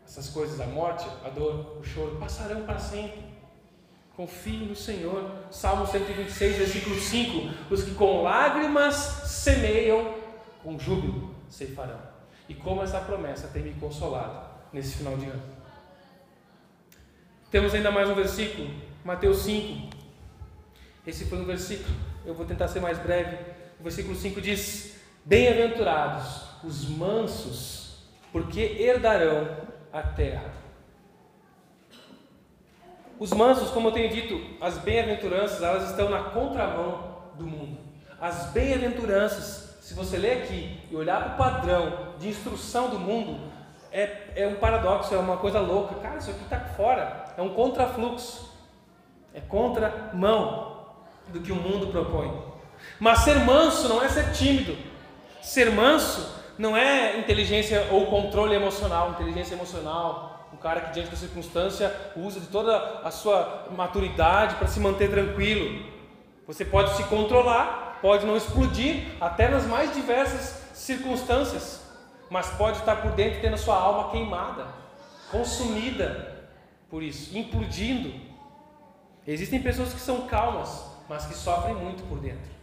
[0.06, 3.24] Essas coisas, a morte, a dor, o choro, passarão para sempre.
[4.16, 5.30] Confie no Senhor.
[5.50, 10.14] Salmo 126, versículo 5: Os que com lágrimas semeiam,
[10.62, 12.00] com júbilo ceifarão.
[12.48, 15.42] E como essa promessa tem me consolado nesse final de ano.
[17.50, 18.70] Temos ainda mais um versículo,
[19.04, 19.96] Mateus 5.
[21.06, 23.36] Esse foi um versículo, eu vou tentar ser mais breve.
[23.80, 27.98] O versículo 5 diz: Bem-aventurados os mansos,
[28.32, 29.48] porque herdarão
[29.92, 30.50] a terra.
[33.18, 37.78] Os mansos, como eu tenho dito, as bem-aventuranças, elas estão na contramão do mundo.
[38.20, 43.40] As bem-aventuranças, se você ler aqui e olhar para o padrão de instrução do mundo,
[43.92, 45.94] é, é um paradoxo, é uma coisa louca.
[45.96, 48.52] Cara, isso aqui está fora, é um contrafluxo,
[49.32, 50.84] é contramão
[51.28, 52.30] do que o mundo propõe.
[52.98, 54.76] Mas ser manso não é ser tímido.
[55.40, 61.16] Ser manso não é inteligência ou controle emocional, inteligência emocional, um cara que diante da
[61.16, 65.84] circunstância usa de toda a sua maturidade para se manter tranquilo.
[66.46, 71.84] Você pode se controlar, pode não explodir, até nas mais diversas circunstâncias.
[72.28, 74.66] mas pode estar por dentro tendo a sua alma queimada,
[75.30, 76.48] consumida
[76.90, 78.12] por isso, implodindo.
[79.24, 82.55] Existem pessoas que são calmas, mas que sofrem muito por dentro.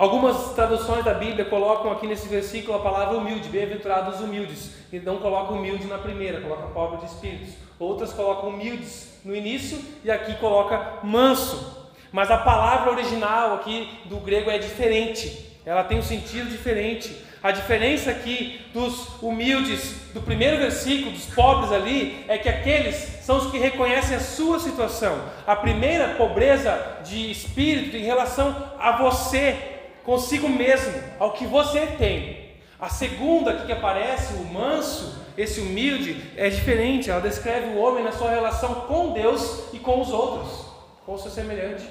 [0.00, 4.98] Algumas traduções da Bíblia colocam aqui nesse versículo a palavra humilde, bem-aventurados os humildes, e
[4.98, 7.52] não colocam humilde na primeira, coloca pobre de espíritos.
[7.78, 11.90] Outras colocam humildes no início e aqui coloca manso.
[12.10, 17.14] Mas a palavra original aqui do grego é diferente, ela tem um sentido diferente.
[17.42, 23.36] A diferença aqui dos humildes do primeiro versículo, dos pobres ali, é que aqueles são
[23.36, 25.20] os que reconhecem a sua situação.
[25.46, 29.69] A primeira pobreza de espírito em relação a você,
[30.04, 32.50] consigo mesmo, ao que você tem.
[32.80, 37.10] A segunda que aparece, o manso, esse humilde, é diferente.
[37.10, 40.66] Ela descreve o homem na sua relação com Deus e com os outros,
[41.04, 41.86] com o seu semelhante.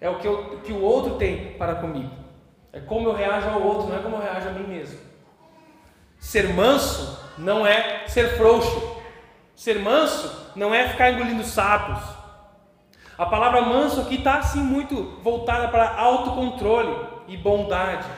[0.00, 2.10] É o que, eu, que o outro tem para comigo.
[2.72, 4.98] É como eu reajo ao outro, não é como eu reajo a mim mesmo.
[6.18, 8.98] Ser manso não é ser frouxo.
[9.56, 12.02] Ser manso não é ficar engolindo sapos.
[13.16, 18.08] A palavra manso aqui está assim muito voltada para autocontrole e bondade,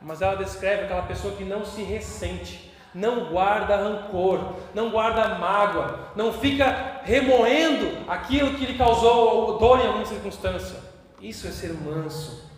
[0.00, 6.10] mas ela descreve aquela pessoa que não se ressente, não guarda rancor, não guarda mágoa,
[6.16, 10.78] não fica remoendo aquilo que lhe causou dor em alguma circunstância.
[11.20, 12.48] Isso é ser manso.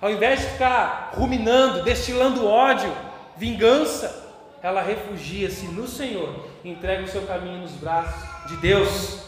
[0.00, 2.92] Ao invés de ficar ruminando, destilando ódio,
[3.36, 4.24] vingança,
[4.62, 9.25] ela refugia-se no Senhor, entrega o seu caminho nos braços de Deus.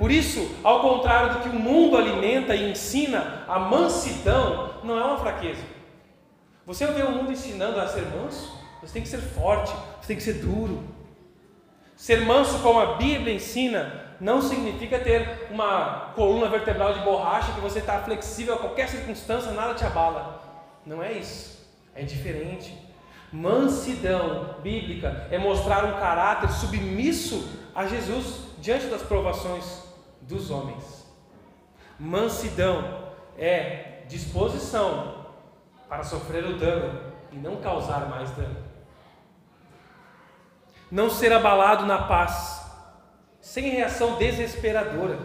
[0.00, 5.04] Por isso, ao contrário do que o mundo alimenta e ensina, a mansidão não é
[5.04, 5.60] uma fraqueza.
[6.64, 8.50] Você vê o mundo ensinando a ser manso?
[8.80, 10.82] Você tem que ser forte, você tem que ser duro.
[11.94, 17.60] Ser manso, como a Bíblia ensina, não significa ter uma coluna vertebral de borracha que
[17.60, 20.42] você está flexível a qualquer circunstância, nada te abala.
[20.86, 21.68] Não é isso.
[21.94, 22.74] É diferente.
[23.30, 29.89] Mansidão bíblica é mostrar um caráter submisso a Jesus diante das provações
[30.30, 31.06] dos homens.
[31.98, 35.26] Mansidão é disposição
[35.88, 38.56] para sofrer o dano e não causar mais dano.
[40.90, 42.64] Não ser abalado na paz,
[43.40, 45.18] sem reação desesperadora.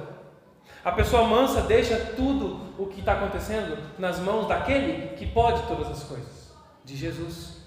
[0.84, 5.90] A pessoa mansa deixa tudo o que está acontecendo nas mãos daquele que pode todas
[5.90, 7.64] as coisas, de Jesus.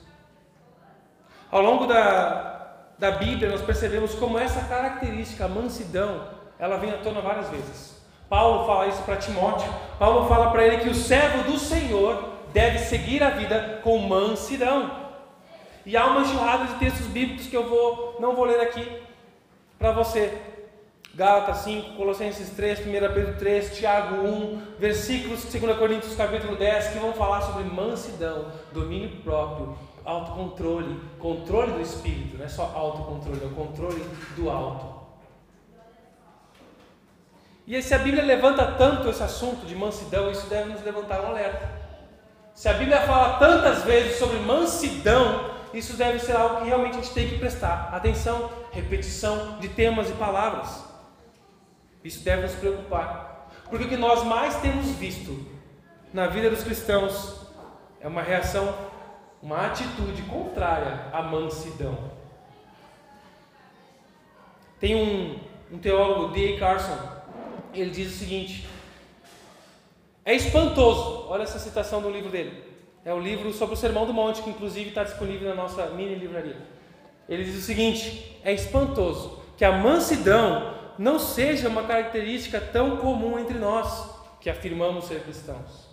[1.51, 6.99] Ao longo da, da Bíblia, nós percebemos como essa característica, a mansidão, ela vem à
[6.99, 8.03] tona várias vezes.
[8.29, 9.73] Paulo fala isso para Timóteo.
[9.99, 15.09] Paulo fala para ele que o servo do Senhor deve seguir a vida com mansidão.
[15.87, 19.01] E há uma enxurrada de textos bíblicos que eu vou não vou ler aqui
[19.79, 20.37] para você.
[21.14, 26.99] Gálatas 5, Colossenses 3, 1 Pedro 3, Tiago 1, versículos 2 Coríntios capítulo 10, que
[26.99, 33.47] vão falar sobre mansidão, domínio próprio, autocontrole, controle do espírito, não é só autocontrole, é
[33.47, 34.05] o controle
[34.37, 34.98] do alto.
[37.68, 41.26] E se a Bíblia levanta tanto esse assunto de mansidão, isso deve nos levantar um
[41.26, 41.70] alerta.
[42.54, 47.02] Se a Bíblia fala tantas vezes sobre mansidão, isso deve ser algo que realmente a
[47.02, 50.83] gente tem que prestar atenção, repetição de temas e palavras.
[52.02, 53.50] Isso deve nos preocupar.
[53.68, 55.46] Porque o que nós mais temos visto
[56.11, 57.48] na vida dos cristãos
[58.00, 58.74] é uma reação,
[59.42, 61.98] uma atitude contrária à mansidão.
[64.81, 65.38] Tem um,
[65.70, 66.59] um teólogo, D.A.
[66.59, 67.17] Carson,
[67.74, 68.66] ele diz o seguinte:
[70.24, 72.64] É espantoso, olha essa citação do livro dele.
[73.04, 76.14] É o livro sobre o Sermão do Monte, que inclusive está disponível na nossa mini
[76.14, 76.57] livraria.
[77.28, 83.38] Ele diz o seguinte: É espantoso que a mansidão não seja uma característica tão comum
[83.38, 85.88] entre nós que afirmamos ser cristãos.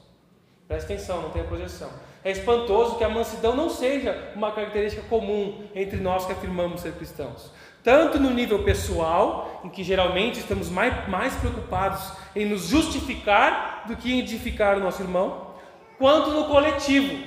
[0.67, 1.89] Presta atenção, não tem a projeção.
[2.23, 6.93] É espantoso que a mansidão não seja uma característica comum entre nós que afirmamos ser
[6.93, 7.51] cristãos
[7.85, 13.95] tanto no nível pessoal, em que geralmente estamos mais, mais preocupados em nos justificar do
[13.95, 15.53] que em edificar o nosso irmão,
[15.99, 17.23] quanto no coletivo,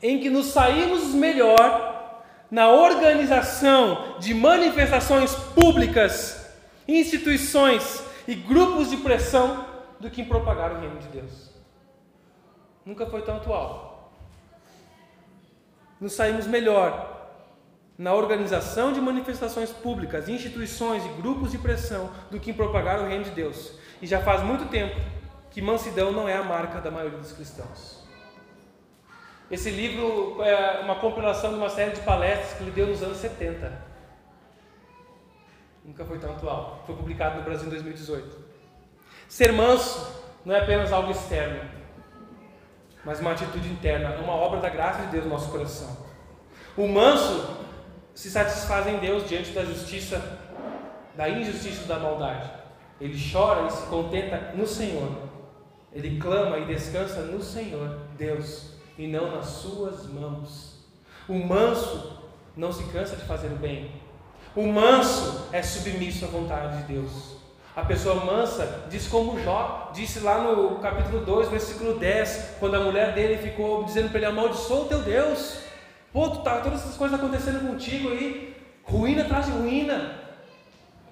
[0.00, 6.54] em que nos saímos melhor na organização de manifestações públicas,
[6.86, 9.66] instituições e grupos de pressão
[9.98, 11.50] do que em propagar o reino de Deus.
[12.86, 14.12] Nunca foi tão atual.
[16.00, 17.13] Nos saímos melhor
[17.96, 23.06] na organização de manifestações públicas, instituições e grupos de pressão do que em propagar o
[23.06, 23.78] reino de Deus.
[24.02, 25.00] E já faz muito tempo
[25.50, 28.02] que mansidão não é a marca da maioria dos cristãos.
[29.50, 33.18] Esse livro é uma compilação de uma série de palestras que ele deu nos anos
[33.18, 33.72] 70.
[35.84, 36.82] Nunca foi tão atual.
[36.86, 38.36] Foi publicado no Brasil em 2018.
[39.28, 41.60] Ser manso não é apenas algo externo.
[43.04, 45.94] mas uma atitude interna, uma obra da graça de Deus no nosso coração.
[46.74, 47.63] O manso
[48.14, 50.38] se satisfaz em Deus diante da justiça,
[51.16, 52.48] da injustiça da maldade.
[53.00, 55.10] Ele chora e se contenta no Senhor.
[55.92, 60.74] Ele clama e descansa no Senhor, Deus, e não nas suas mãos.
[61.28, 62.20] O manso
[62.56, 63.90] não se cansa de fazer o bem.
[64.54, 67.34] O manso é submisso à vontade de Deus.
[67.74, 72.80] A pessoa mansa diz como Jó disse lá no capítulo 2, versículo 10, quando a
[72.80, 75.58] mulher dele ficou dizendo para ele: amaldiçoa o teu Deus.
[76.14, 80.16] Pô, tu tá todas essas coisas acontecendo contigo aí, ruína atrás de ruína,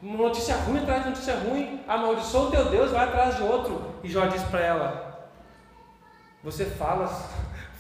[0.01, 3.97] notícia ruim atrás de notícia ruim, amaldiçoa o teu Deus, vai atrás de outro.
[4.05, 5.29] E Jó disse para ela:
[6.45, 7.29] Você falas,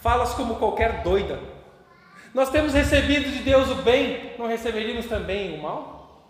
[0.00, 1.38] falas como qualquer doida.
[2.34, 6.26] Nós temos recebido de Deus o bem, não receberíamos também o mal?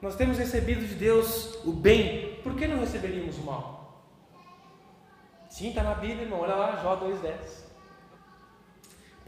[0.00, 4.04] Nós temos recebido de Deus o bem, por que não receberíamos o mal?
[5.50, 7.67] Sim, está na Bíblia, irmão, olha lá, Jó 2,10.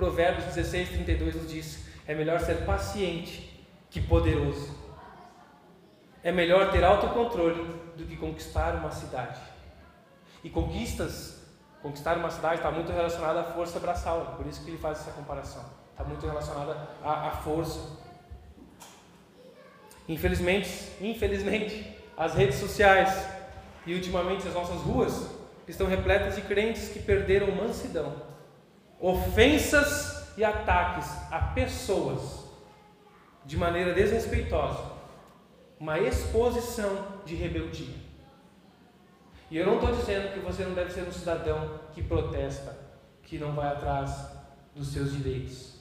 [0.00, 4.74] Provérbios 16, 32 nos diz: É melhor ser paciente que poderoso.
[6.24, 7.62] É melhor ter autocontrole
[7.98, 9.38] do que conquistar uma cidade.
[10.42, 11.42] E conquistas,
[11.82, 15.10] conquistar uma cidade está muito relacionada à força braçal, por isso que ele faz essa
[15.10, 15.62] comparação.
[15.92, 17.78] Está muito relacionada à, à força.
[20.08, 23.28] Infelizmente, infelizmente, as redes sociais
[23.86, 25.30] e ultimamente as nossas ruas
[25.68, 28.29] estão repletas de crentes que perderam mansidão,
[29.00, 32.44] ofensas e ataques a pessoas
[33.44, 34.92] de maneira desrespeitosa,
[35.78, 37.94] uma exposição de rebeldia.
[39.50, 42.78] E eu não estou dizendo que você não deve ser um cidadão que protesta,
[43.22, 44.30] que não vai atrás
[44.74, 45.80] dos seus direitos.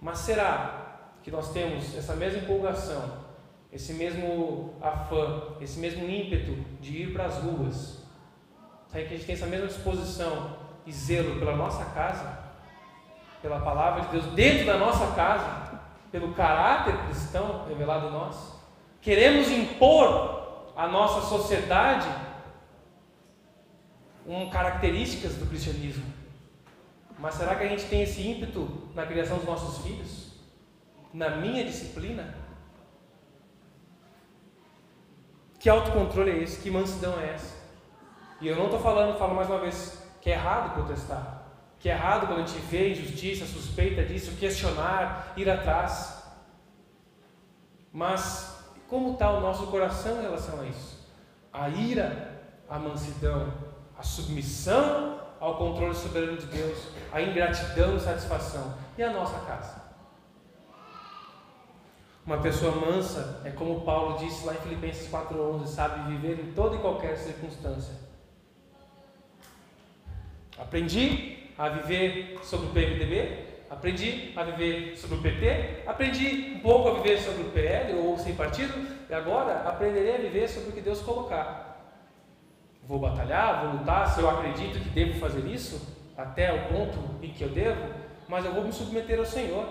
[0.00, 3.28] Mas será que nós temos essa mesma empolgação
[3.72, 8.02] esse mesmo afã, esse mesmo ímpeto de ir para as ruas,
[8.88, 10.57] sabe que a gente tem essa mesma disposição
[10.88, 12.38] e zelo pela nossa casa,
[13.42, 15.80] pela palavra de Deus dentro da nossa casa,
[16.10, 18.54] pelo caráter cristão revelado em nós,
[19.02, 22.08] queremos impor à nossa sociedade
[24.26, 26.06] um, características do cristianismo.
[27.18, 30.32] Mas será que a gente tem esse ímpeto na criação dos nossos filhos?
[31.12, 32.34] Na minha disciplina?
[35.58, 36.62] Que autocontrole é esse?
[36.62, 37.58] Que mansidão é essa?
[38.40, 41.42] E eu não estou falando, falo mais uma vez, que é errado protestar.
[41.78, 46.22] Que é errado quando a gente vê injustiça, suspeita disso, questionar, ir atrás.
[47.92, 48.58] Mas
[48.88, 51.08] como está o nosso coração em relação a isso?
[51.52, 53.52] A ira, a mansidão,
[53.96, 58.74] a submissão ao controle soberano de Deus, a ingratidão e satisfação.
[58.96, 59.88] E a nossa casa?
[62.26, 66.76] Uma pessoa mansa é como Paulo disse lá em Filipenses 4:11, sabe viver em toda
[66.76, 68.07] e qualquer circunstância.
[70.58, 76.88] Aprendi a viver sobre o PMDB, aprendi a viver sobre o PT, aprendi um pouco
[76.88, 78.74] a viver sobre o PL ou sem partido,
[79.08, 81.68] e agora aprenderei a viver sobre o que Deus colocar.
[82.82, 87.30] Vou batalhar, vou lutar, se eu acredito que devo fazer isso, até o ponto em
[87.30, 87.82] que eu devo,
[88.26, 89.68] mas eu vou me submeter ao Senhor.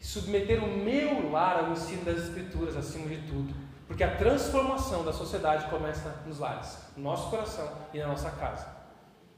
[0.00, 3.54] Submeter o meu lar ao ensino das Escrituras acima de tudo,
[3.86, 8.66] porque a transformação da sociedade começa nos lares, no nosso coração e na nossa casa,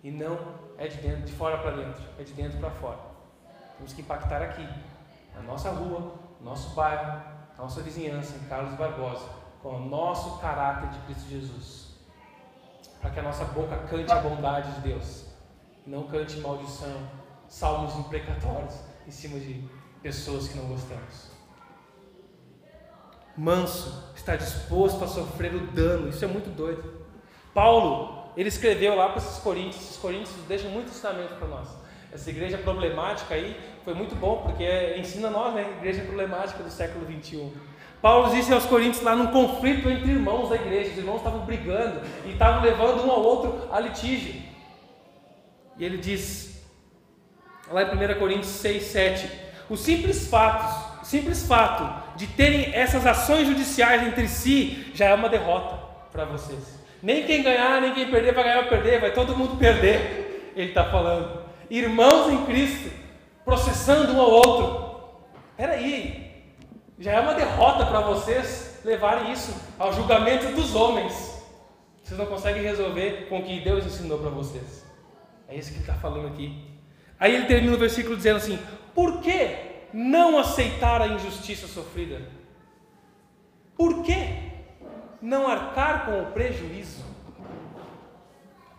[0.06, 0.38] e não
[0.78, 3.00] é de dentro, de fora para dentro, é de dentro para fora.
[3.76, 4.64] Temos que impactar aqui,
[5.34, 7.24] na nossa rua, no nosso bairro,
[7.58, 9.28] na nossa vizinhança, em Carlos Barbosa,
[9.60, 11.96] com o nosso caráter de Cristo Jesus,
[13.00, 15.26] para que a nossa boca cante a bondade de Deus,
[15.84, 17.10] não cante maldição,
[17.48, 18.78] salmos imprecatórios
[19.08, 19.68] em cima de
[20.04, 21.32] pessoas que não gostamos.
[23.36, 27.04] Manso, está disposto a sofrer o dano, isso é muito doido.
[27.52, 31.68] Paulo, ele escreveu lá para esses coríntios, esses coríntios deixam muito ensinamento para nós.
[32.12, 37.04] Essa igreja problemática aí foi muito bom, porque ensina nós, né, igreja problemática do século
[37.06, 37.52] 21.
[38.00, 42.02] Paulo disse aos coríntios lá num conflito entre irmãos da igreja, os irmãos estavam brigando
[42.24, 44.34] e estavam levando um ao outro a litígio.
[45.78, 46.62] E ele diz,
[47.70, 49.30] lá em 1 Coríntios 6, 7,
[49.68, 55.28] o simples fato, simples fato de terem essas ações judiciais entre si já é uma
[55.28, 55.76] derrota
[56.12, 56.85] para vocês.
[57.02, 60.52] Nem quem ganhar, nem quem perder vai ganhar ou perder, vai todo mundo perder.
[60.56, 61.44] Ele está falando.
[61.68, 62.90] Irmãos em Cristo,
[63.44, 65.00] processando um ao outro.
[65.56, 66.44] Peraí,
[66.98, 71.36] já é uma derrota para vocês levarem isso ao julgamento dos homens.
[72.02, 74.86] Vocês não conseguem resolver com o que Deus ensinou para vocês.
[75.48, 76.64] É isso que ele está falando aqui.
[77.18, 78.58] Aí ele termina o versículo dizendo assim:
[78.94, 79.56] por que
[79.92, 82.22] não aceitar a injustiça sofrida?
[83.76, 84.45] Por que
[85.26, 87.04] não arcar com o prejuízo?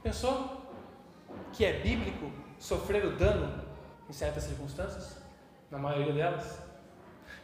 [0.02, 0.58] Pensou?
[1.58, 3.64] que é bíblico sofrer o dano
[4.08, 5.18] em certas circunstâncias?
[5.72, 6.60] Na maioria delas.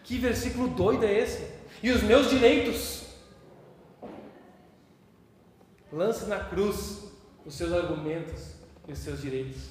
[0.04, 1.52] Que versículo doido é esse?
[1.82, 3.08] E os meus direitos?
[5.92, 7.12] Lance na cruz
[7.44, 8.56] os seus argumentos
[8.88, 9.70] e os seus direitos.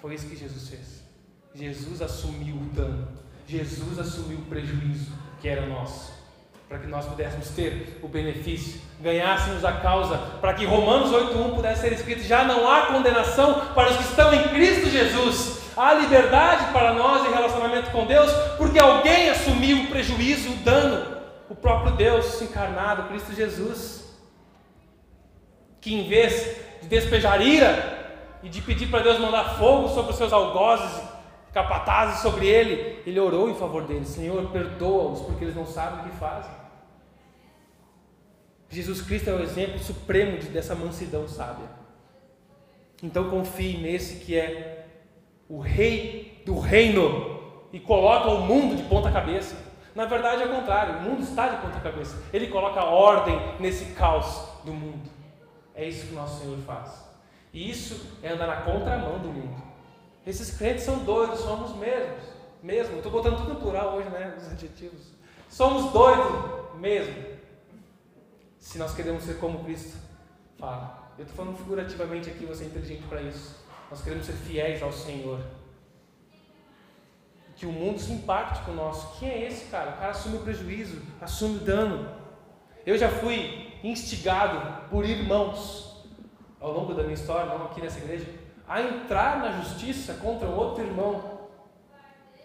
[0.00, 1.04] Foi isso que Jesus fez.
[1.54, 3.06] Jesus assumiu o dano.
[3.46, 5.12] Jesus assumiu o prejuízo
[5.42, 6.13] que era nosso.
[6.74, 11.82] Para que nós pudéssemos ter o benefício, ganhássemos a causa, para que Romanos 8,1 pudesse
[11.82, 15.70] ser escrito: já não há condenação para os que estão em Cristo Jesus.
[15.76, 21.16] Há liberdade para nós em relacionamento com Deus, porque alguém assumiu o prejuízo, o dano,
[21.48, 24.12] o próprio Deus encarnado, Cristo Jesus,
[25.80, 30.18] que em vez de despejar ira e de pedir para Deus mandar fogo sobre os
[30.18, 31.00] seus algozes,
[31.52, 36.10] capatazes sobre ele, ele orou em favor deles: Senhor, perdoa-os, porque eles não sabem o
[36.10, 36.63] que fazem.
[38.74, 41.68] Jesus Cristo é o exemplo supremo dessa mansidão sábia.
[43.00, 44.86] Então confie nesse que é
[45.48, 47.40] o rei do reino
[47.72, 49.56] e coloca o mundo de ponta cabeça.
[49.94, 52.20] Na verdade é o contrário, o mundo está de ponta cabeça.
[52.32, 55.08] Ele coloca ordem nesse caos do mundo.
[55.72, 57.04] É isso que nosso Senhor faz.
[57.52, 59.62] E isso é andar na contramão do mundo.
[60.26, 62.24] Esses crentes são doidos, somos mesmos.
[62.60, 64.34] Mesmo, estou botando tudo no plural hoje, né?
[64.36, 65.12] Os adjetivos.
[65.48, 67.33] Somos doidos mesmo.
[68.64, 69.98] Se nós queremos ser como Cristo
[70.58, 71.12] fala.
[71.18, 73.62] Eu estou falando figurativamente aqui, você é inteligente para isso.
[73.90, 75.38] Nós queremos ser fiéis ao Senhor.
[77.56, 79.18] Que o mundo se impacte com o nosso.
[79.18, 79.90] Quem é esse cara?
[79.90, 82.08] O cara assume o prejuízo, assume o dano.
[82.86, 86.02] Eu já fui instigado por irmãos
[86.58, 88.26] ao longo da minha história, não aqui nessa igreja,
[88.66, 91.50] a entrar na justiça contra um outro irmão.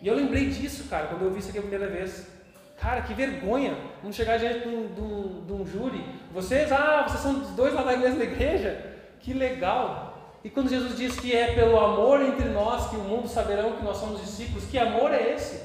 [0.01, 2.38] E eu lembrei disso, cara, quando eu vi isso aqui a primeira vez.
[2.79, 3.77] Cara, que vergonha!
[4.01, 6.03] Vamos chegar diante de um, de, um, de um, júri.
[6.31, 8.95] Vocês, ah, vocês são dois lá da mesma igreja?
[9.19, 10.37] Que legal!
[10.43, 13.83] E quando Jesus diz que é pelo amor entre nós que o mundo saberão que
[13.83, 15.61] nós somos discípulos, que amor é esse?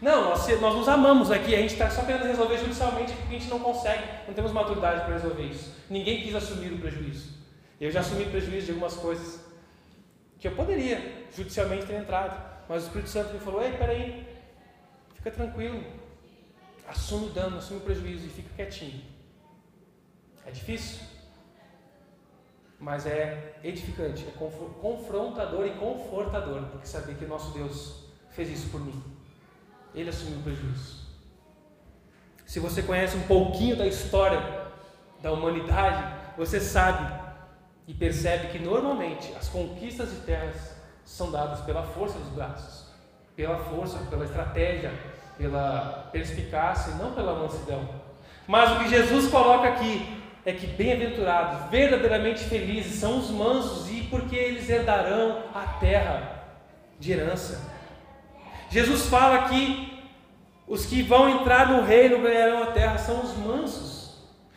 [0.00, 3.38] Não, nós, nós nos amamos aqui, a gente está só querendo resolver judicialmente porque a
[3.38, 5.74] gente não consegue, não temos maturidade para resolver isso.
[5.90, 7.32] Ninguém quis assumir o prejuízo.
[7.80, 9.40] Eu já assumi prejuízo de algumas coisas
[10.38, 14.28] que eu poderia judicialmente ter entrado, mas o Espírito Santo me falou: ei, peraí,
[15.14, 15.82] fica tranquilo,
[16.88, 19.02] assume o dano, assume o prejuízo e fica quietinho.
[20.46, 21.14] É difícil?
[22.84, 24.30] mas é edificante, é
[24.80, 29.02] confrontador e confortador, porque saber que o nosso Deus fez isso por mim.
[29.94, 31.04] Ele assumiu o prejuízo.
[32.44, 34.68] Se você conhece um pouquinho da história
[35.22, 37.22] da humanidade, você sabe
[37.86, 40.74] e percebe que normalmente as conquistas de terras
[41.06, 42.92] são dadas pela força dos braços,
[43.34, 44.92] pela força, pela estratégia,
[45.36, 47.88] pela perspicácia e não pela mansidão.
[48.46, 54.02] Mas o que Jesus coloca aqui é que bem-aventurados, verdadeiramente felizes são os mansos, e
[54.10, 56.44] porque eles herdarão a terra
[56.98, 57.72] de herança.
[58.68, 60.02] Jesus fala que
[60.66, 63.94] os que vão entrar no reino ganharão a terra são os mansos.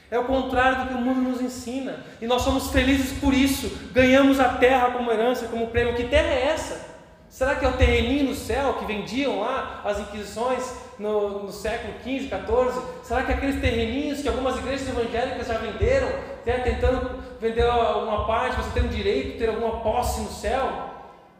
[0.09, 1.99] É o contrário do que o mundo nos ensina.
[2.21, 3.91] E nós somos felizes por isso.
[3.91, 5.95] Ganhamos a terra como herança, como prêmio.
[5.95, 6.96] Que terra é essa?
[7.30, 11.93] Será que é o terreninho no céu que vendiam lá as inquisições no, no século
[11.99, 12.82] XV, XIV?
[13.03, 16.07] Será que aqueles terreninhos que algumas igrejas evangélicas já venderam,
[16.45, 20.89] né, tentando vender uma parte, você tem o direito de ter alguma posse no céu?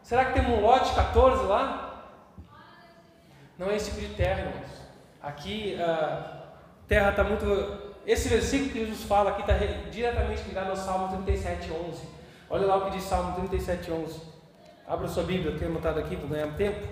[0.02, 1.88] Será que tem um lote 14 lá?
[3.58, 4.70] Não é esse tipo de terra, irmãos.
[5.20, 6.44] Aqui a
[6.86, 7.88] terra está muito.
[8.06, 9.54] Esse versículo que Jesus fala aqui está
[9.90, 12.02] diretamente ligado ao Salmo 37, 11.
[12.48, 14.37] Olha lá o que diz Salmo 37, 11.
[14.88, 16.88] Abra sua Bíblia, eu tenho anotado aqui, vou ganhar tempo.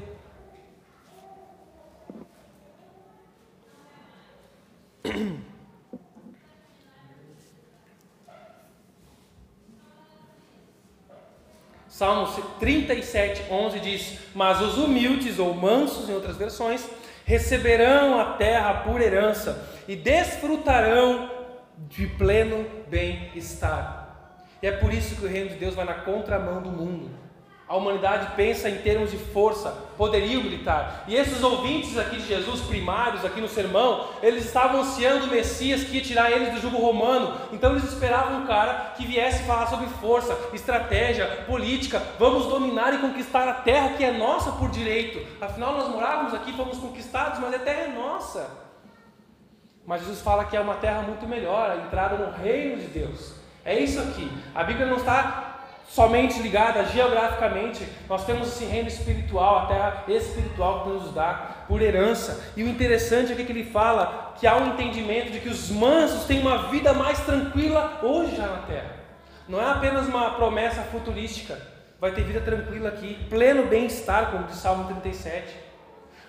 [11.88, 12.26] Salmo
[12.60, 16.86] 37, 11 diz: Mas os humildes, ou mansos em outras versões,
[17.24, 21.30] receberão a terra por herança e desfrutarão
[21.88, 24.04] de pleno bem-estar.
[24.62, 27.25] E é por isso que o reino de Deus vai na contramão do mundo.
[27.68, 31.02] A humanidade pensa em termos de força, poderio militar.
[31.08, 35.82] E esses ouvintes aqui de Jesus, primários aqui no sermão, eles estavam ansiando o Messias
[35.82, 37.34] que ia tirar eles do jugo romano.
[37.52, 42.00] Então eles esperavam um cara que viesse falar sobre força, estratégia, política.
[42.20, 45.26] Vamos dominar e conquistar a terra que é nossa por direito.
[45.40, 48.48] Afinal, nós morávamos aqui, fomos conquistados, mas a terra é nossa.
[49.84, 53.34] Mas Jesus fala que é uma terra muito melhor, a entrada no reino de Deus.
[53.64, 54.30] É isso aqui.
[54.54, 55.45] A Bíblia não está
[55.88, 61.80] somente ligada geograficamente, nós temos esse reino espiritual, a terra espiritual que nos dá por
[61.80, 62.52] herança.
[62.56, 66.24] E o interessante é que ele fala que há um entendimento de que os mansos
[66.24, 68.96] têm uma vida mais tranquila hoje já na terra.
[69.48, 71.58] Não é apenas uma promessa futurística,
[72.00, 75.66] vai ter vida tranquila aqui, pleno bem-estar, como diz Salmo 37.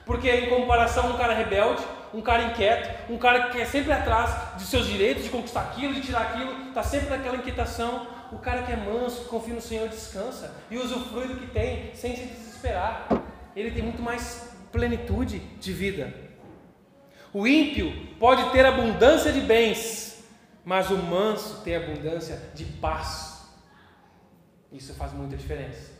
[0.05, 1.83] Porque em comparação a um cara rebelde,
[2.13, 5.93] um cara inquieto, um cara que é sempre atrás de seus direitos, de conquistar aquilo,
[5.93, 8.07] de tirar aquilo, está sempre naquela inquietação.
[8.31, 11.93] O cara que é manso, que confia no Senhor, descansa e usufrui do que tem,
[11.95, 13.07] sem se desesperar.
[13.55, 16.13] Ele tem muito mais plenitude de vida.
[17.33, 20.23] O ímpio pode ter abundância de bens,
[20.65, 23.47] mas o manso tem abundância de paz.
[24.71, 25.97] Isso faz muita diferença.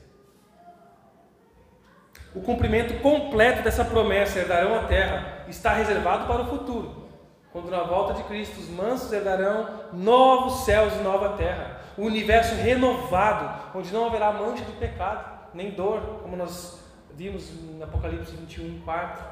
[2.35, 7.07] O cumprimento completo dessa promessa, herdarão a terra, está reservado para o futuro.
[7.51, 12.53] Quando na volta de Cristo os mansos herdarão novos céus e nova terra, o universo
[12.55, 16.79] renovado, onde não haverá mancha de pecado, nem dor, como nós
[17.15, 19.25] vimos em Apocalipse 21, 4.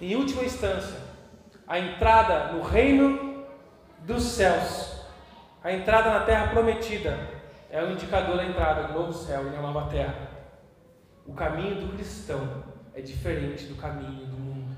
[0.00, 1.00] Em última instância,
[1.66, 3.44] a entrada no reino
[4.00, 5.02] dos céus,
[5.64, 7.18] a entrada na terra prometida,
[7.70, 10.28] é o indicador da entrada do novo céu e da nova terra.
[11.26, 14.76] O caminho do cristão é diferente do caminho do mundo.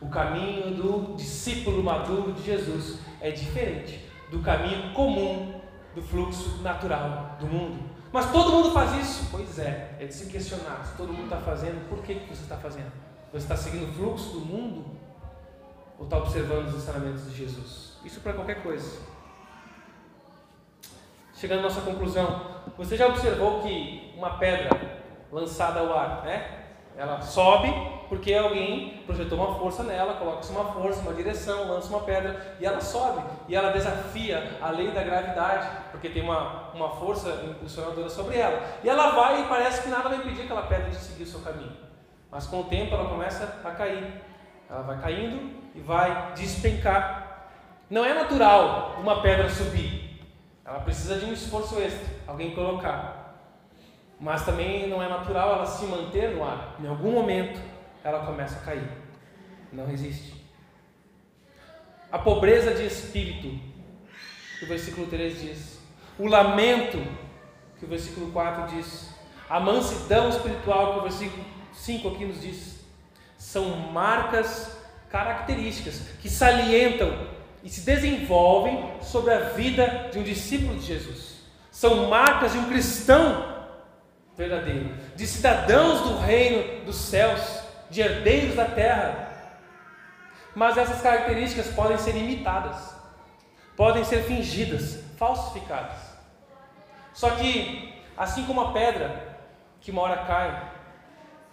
[0.00, 5.63] O caminho do discípulo maduro de Jesus é diferente do caminho comum
[5.94, 7.82] do fluxo natural do mundo.
[8.12, 9.28] Mas todo mundo faz isso?
[9.30, 10.84] Pois é, é de se questionar.
[10.84, 12.92] Se todo mundo está fazendo, por que, que você está fazendo?
[13.32, 14.84] Você está seguindo o fluxo do mundo?
[15.98, 17.98] Ou está observando os ensinamentos de Jesus?
[18.04, 19.00] Isso para qualquer coisa.
[21.34, 26.66] Chegando à nossa conclusão, você já observou que uma pedra lançada ao ar, né?
[26.96, 27.68] Ela sobe
[28.08, 32.66] porque alguém projetou uma força nela, coloca-se uma força, uma direção, lança uma pedra e
[32.66, 33.22] ela sobe.
[33.48, 38.62] E ela desafia a lei da gravidade, porque tem uma, uma força impulsionadora sobre ela.
[38.82, 41.40] E ela vai e parece que nada vai impedir aquela pedra de seguir o seu
[41.40, 41.72] caminho.
[42.30, 44.22] Mas com o tempo ela começa a cair.
[44.68, 47.48] Ela vai caindo e vai despencar.
[47.88, 50.20] Não é natural uma pedra subir.
[50.64, 53.24] Ela precisa de um esforço extra, alguém colocar.
[54.18, 56.76] Mas também não é natural ela se manter no ar.
[56.80, 57.60] Em algum momento
[58.04, 58.88] ela começa a cair.
[59.72, 60.44] Não resiste.
[62.12, 63.58] A pobreza de espírito,
[64.58, 65.80] que o versículo 3 diz.
[66.18, 66.98] O lamento,
[67.78, 69.08] que o versículo 4 diz.
[69.48, 72.84] A mansidão espiritual, que o versículo 5 aqui nos diz.
[73.36, 74.78] São marcas
[75.10, 81.34] características que salientam e se desenvolvem sobre a vida de um discípulo de Jesus.
[81.70, 83.54] São marcas de um cristão
[84.36, 87.40] verdadeiro, de cidadãos do reino dos céus,
[87.90, 89.28] de herdeiros da terra.
[90.54, 92.94] Mas essas características podem ser imitadas,
[93.76, 96.14] podem ser fingidas, falsificadas.
[97.12, 99.36] Só que, assim como a pedra
[99.80, 100.72] que uma hora cai,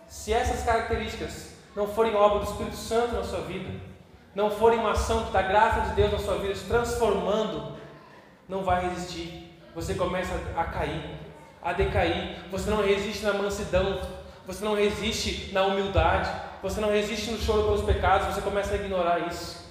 [0.07, 3.69] se essas características não forem obra do Espírito Santo na sua vida,
[4.33, 7.77] não forem uma ação da graça de Deus na sua vida, se transformando,
[8.47, 9.49] não vai resistir.
[9.75, 11.17] Você começa a cair,
[11.61, 14.01] a decair, você não resiste na mansidão,
[14.45, 16.29] você não resiste na humildade,
[16.61, 19.61] você não resiste no choro pelos pecados, você começa a ignorar isso.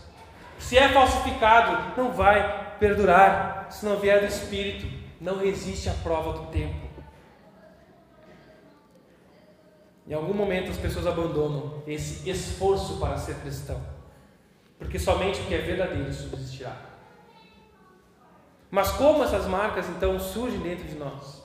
[0.59, 4.87] Se é falsificado, não vai perdurar, se não vier do Espírito,
[5.21, 6.89] não resiste à prova do tempo.
[10.07, 13.81] Em algum momento as pessoas abandonam esse esforço para ser cristão,
[14.79, 16.77] porque somente o que é verdadeiro subsistirá.
[18.71, 21.41] Mas como essas marcas então surgem dentro de nós?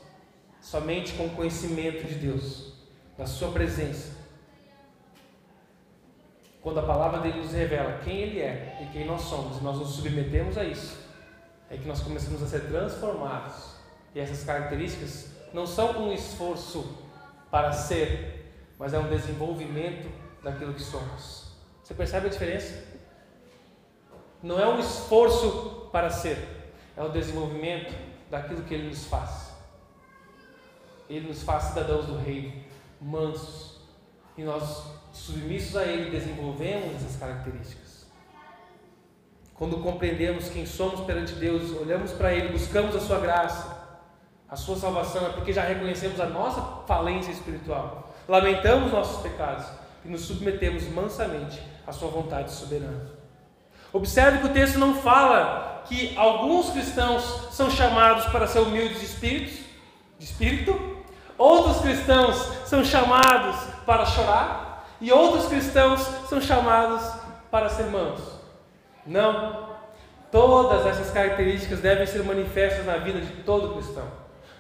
[0.66, 2.74] somente com o conhecimento de Deus,
[3.18, 4.14] da Sua presença.
[6.62, 9.78] Quando a palavra dele nos revela quem Ele é e quem nós somos, e nós
[9.78, 10.98] nos submetemos a isso,
[11.70, 13.76] é que nós começamos a ser transformados.
[14.14, 16.98] E essas características não são um esforço
[17.52, 20.12] para ser, mas é um desenvolvimento
[20.44, 21.46] daquilo que somos.
[21.84, 22.84] Você percebe a diferença?
[24.42, 26.38] Não é um esforço para ser,
[26.98, 27.96] é o desenvolvimento
[28.30, 29.54] daquilo que Ele nos faz.
[31.10, 32.65] Ele nos faz cidadãos do reino,
[33.02, 33.80] mansos.
[34.38, 34.84] E nós,
[35.14, 38.06] submissos a Ele, desenvolvemos essas características.
[39.54, 43.86] Quando compreendemos quem somos perante Deus, olhamos para Ele, buscamos a Sua graça,
[44.50, 49.66] a Sua salvação, é porque já reconhecemos a nossa falência espiritual, lamentamos nossos pecados
[50.04, 53.12] e nos submetemos mansamente à Sua vontade soberana.
[53.94, 59.06] Observe que o texto não fala que alguns cristãos são chamados para ser humildes de
[59.06, 59.64] espírito,
[60.20, 60.95] de espírito
[61.38, 63.56] Outros cristãos são chamados
[63.86, 67.02] para chorar e outros cristãos são chamados
[67.52, 68.36] para ser mansos.
[69.06, 69.76] Não.
[70.32, 74.06] Todas essas características devem ser manifestas na vida de todo cristão.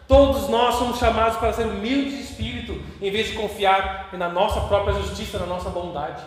[0.07, 4.61] Todos nós somos chamados para ser humildes de espírito, em vez de confiar na nossa
[4.61, 6.21] própria justiça, na nossa bondade.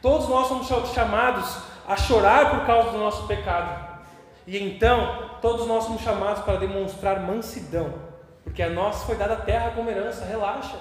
[0.00, 3.90] Todos nós somos chamados a chorar por causa do nosso pecado.
[4.46, 8.09] E então, todos nós somos chamados para demonstrar mansidão
[8.50, 10.76] Porque a nós foi dada a terra como herança, relaxa.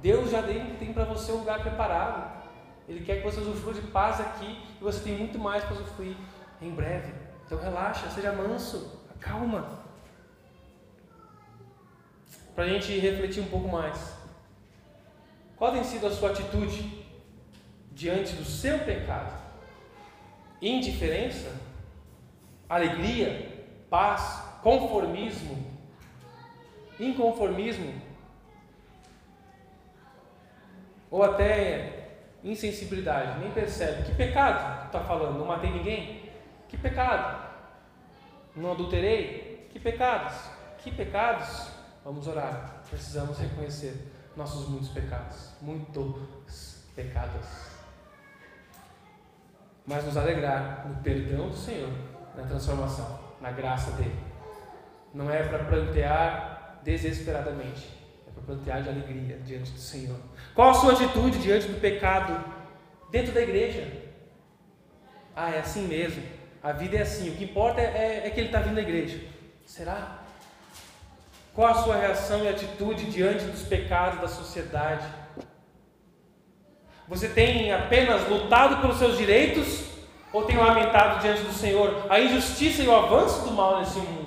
[0.00, 2.46] Deus já tem, tem para você um lugar preparado.
[2.88, 6.16] Ele quer que você usufrua de paz aqui e você tem muito mais para usufruir
[6.62, 7.12] em breve.
[7.44, 9.68] Então relaxa, seja manso, acalma.
[12.54, 14.14] Para a gente refletir um pouco mais.
[15.56, 17.04] Qual tem sido a sua atitude
[17.90, 19.36] diante do seu pecado?
[20.62, 21.52] Indiferença?
[22.68, 23.66] Alegria?
[23.90, 24.44] Paz?
[24.62, 25.67] Conformismo?
[26.98, 27.92] Inconformismo?
[31.10, 32.08] Ou até
[32.42, 33.40] insensibilidade?
[33.40, 34.04] Nem percebe.
[34.04, 35.38] Que pecado está falando?
[35.38, 36.30] Não matei ninguém?
[36.68, 37.48] Que pecado?
[38.54, 39.68] Não adulterei?
[39.72, 40.34] Que pecados?
[40.78, 41.70] Que pecados?
[42.04, 42.82] Vamos orar.
[42.88, 47.46] Precisamos reconhecer nossos muitos pecados, muitos pecados.
[49.86, 51.90] Mas nos alegrar no perdão do Senhor,
[52.36, 54.18] na transformação, na graça dele.
[55.12, 56.47] Não é para plantear
[56.82, 57.88] desesperadamente,
[58.26, 60.18] é para plantear de alegria diante do Senhor.
[60.54, 62.44] Qual a sua atitude diante do pecado
[63.10, 63.86] dentro da igreja?
[65.34, 66.22] Ah, é assim mesmo.
[66.62, 67.30] A vida é assim.
[67.30, 69.20] O que importa é, é que ele está vindo na igreja.
[69.64, 70.18] Será?
[71.54, 75.06] Qual a sua reação e atitude diante dos pecados da sociedade?
[77.06, 79.84] Você tem apenas lutado pelos seus direitos
[80.32, 84.17] ou tem lamentado diante do Senhor a injustiça e o avanço do mal nesse mundo?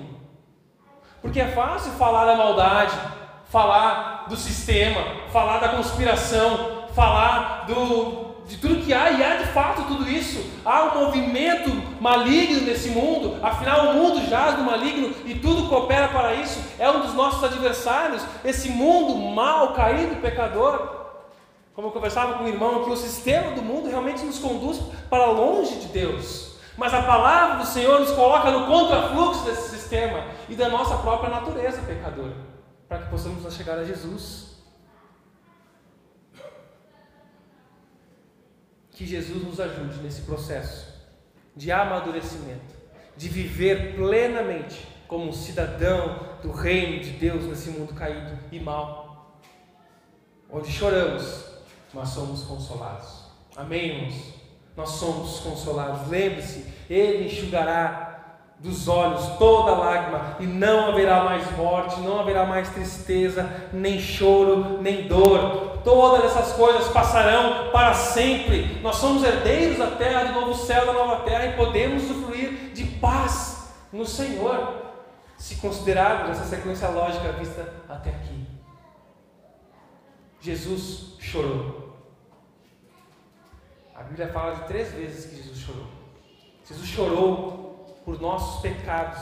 [1.22, 2.97] Porque é fácil falar da maldade,
[3.49, 5.01] falar do sistema,
[5.32, 10.43] falar da conspiração, falar do, de tudo que há, e há de fato tudo isso.
[10.65, 11.69] Há um movimento
[12.01, 16.59] maligno nesse mundo, afinal, o mundo jaz no maligno e tudo coopera para isso.
[16.80, 21.01] É um dos nossos adversários, esse mundo mal, caído, pecador.
[21.76, 25.26] Como eu conversava com o irmão, que o sistema do mundo realmente nos conduz para
[25.26, 26.51] longe de Deus.
[26.78, 31.29] Mas a palavra do Senhor nos coloca no contrafluxo desse sistema e da nossa própria
[31.29, 32.35] natureza pecadora,
[32.87, 34.51] para que possamos chegar a Jesus.
[38.91, 40.93] que Jesus nos ajude nesse processo
[41.55, 42.75] de amadurecimento,
[43.17, 49.39] de viver plenamente como um cidadão do reino de Deus nesse mundo caído e mal,
[50.51, 51.45] onde choramos,
[51.93, 53.25] mas somos consolados.
[53.55, 54.33] Amém, irmãos?
[54.77, 56.07] Nós somos consolados.
[56.07, 58.11] Lembre-se, Ele enxugará
[58.62, 64.80] dos olhos toda lágrima, e não haverá mais morte, não haverá mais tristeza, nem choro,
[64.82, 65.80] nem dor.
[65.84, 68.80] Todas essas coisas passarão para sempre.
[68.84, 72.84] Nós somos herdeiros da terra, do novo céu, da nova terra, e podemos usufruir de
[72.84, 74.76] paz no Senhor,
[75.38, 78.45] se considerarmos essa sequência lógica vista até aqui.
[80.39, 81.97] Jesus chorou.
[83.95, 85.88] A Bíblia fala de três vezes que Jesus chorou.
[86.64, 87.61] Jesus chorou
[88.03, 89.19] por nossos pecados,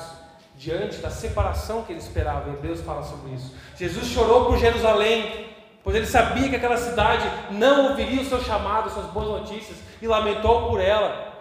[0.56, 2.50] diante da separação que ele esperava.
[2.50, 3.56] Hebreus fala sobre isso.
[3.76, 8.90] Jesus chorou por Jerusalém, pois ele sabia que aquela cidade não ouviria o seu chamado,
[8.90, 11.34] suas boas notícias, e lamentou por ela.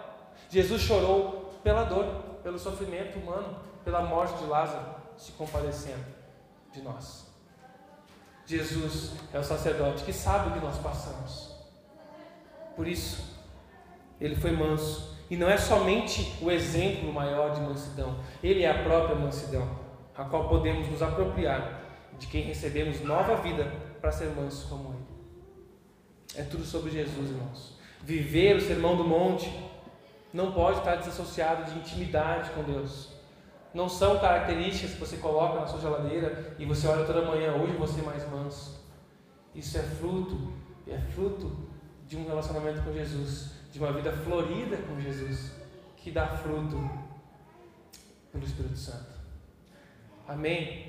[0.49, 2.05] Jesus chorou pela dor,
[2.41, 4.85] pelo sofrimento humano, pela morte de Lázaro,
[5.17, 6.05] se compadecendo
[6.71, 7.27] de nós.
[8.45, 11.53] Jesus é o sacerdote que sabe o que nós passamos.
[12.75, 13.37] Por isso,
[14.19, 18.83] ele foi manso e não é somente o exemplo maior de mansidão, ele é a
[18.83, 19.69] própria mansidão,
[20.15, 21.81] a qual podemos nos apropriar
[22.17, 23.71] de quem recebemos nova vida
[24.01, 25.05] para ser manso como ele.
[26.35, 27.77] É tudo sobre Jesus, irmãos.
[28.01, 29.51] Viver o sermão do monte
[30.33, 33.09] não pode estar desassociado de intimidade com Deus.
[33.73, 37.73] Não são características que você coloca na sua geladeira e você olha toda manhã, hoje
[37.73, 38.83] você é mais manso.
[39.53, 40.53] Isso é fruto,
[40.87, 41.69] é fruto
[42.07, 45.51] de um relacionamento com Jesus de uma vida florida com Jesus,
[45.97, 46.77] que dá fruto
[48.31, 49.19] pelo Espírito Santo.
[50.27, 50.88] Amém?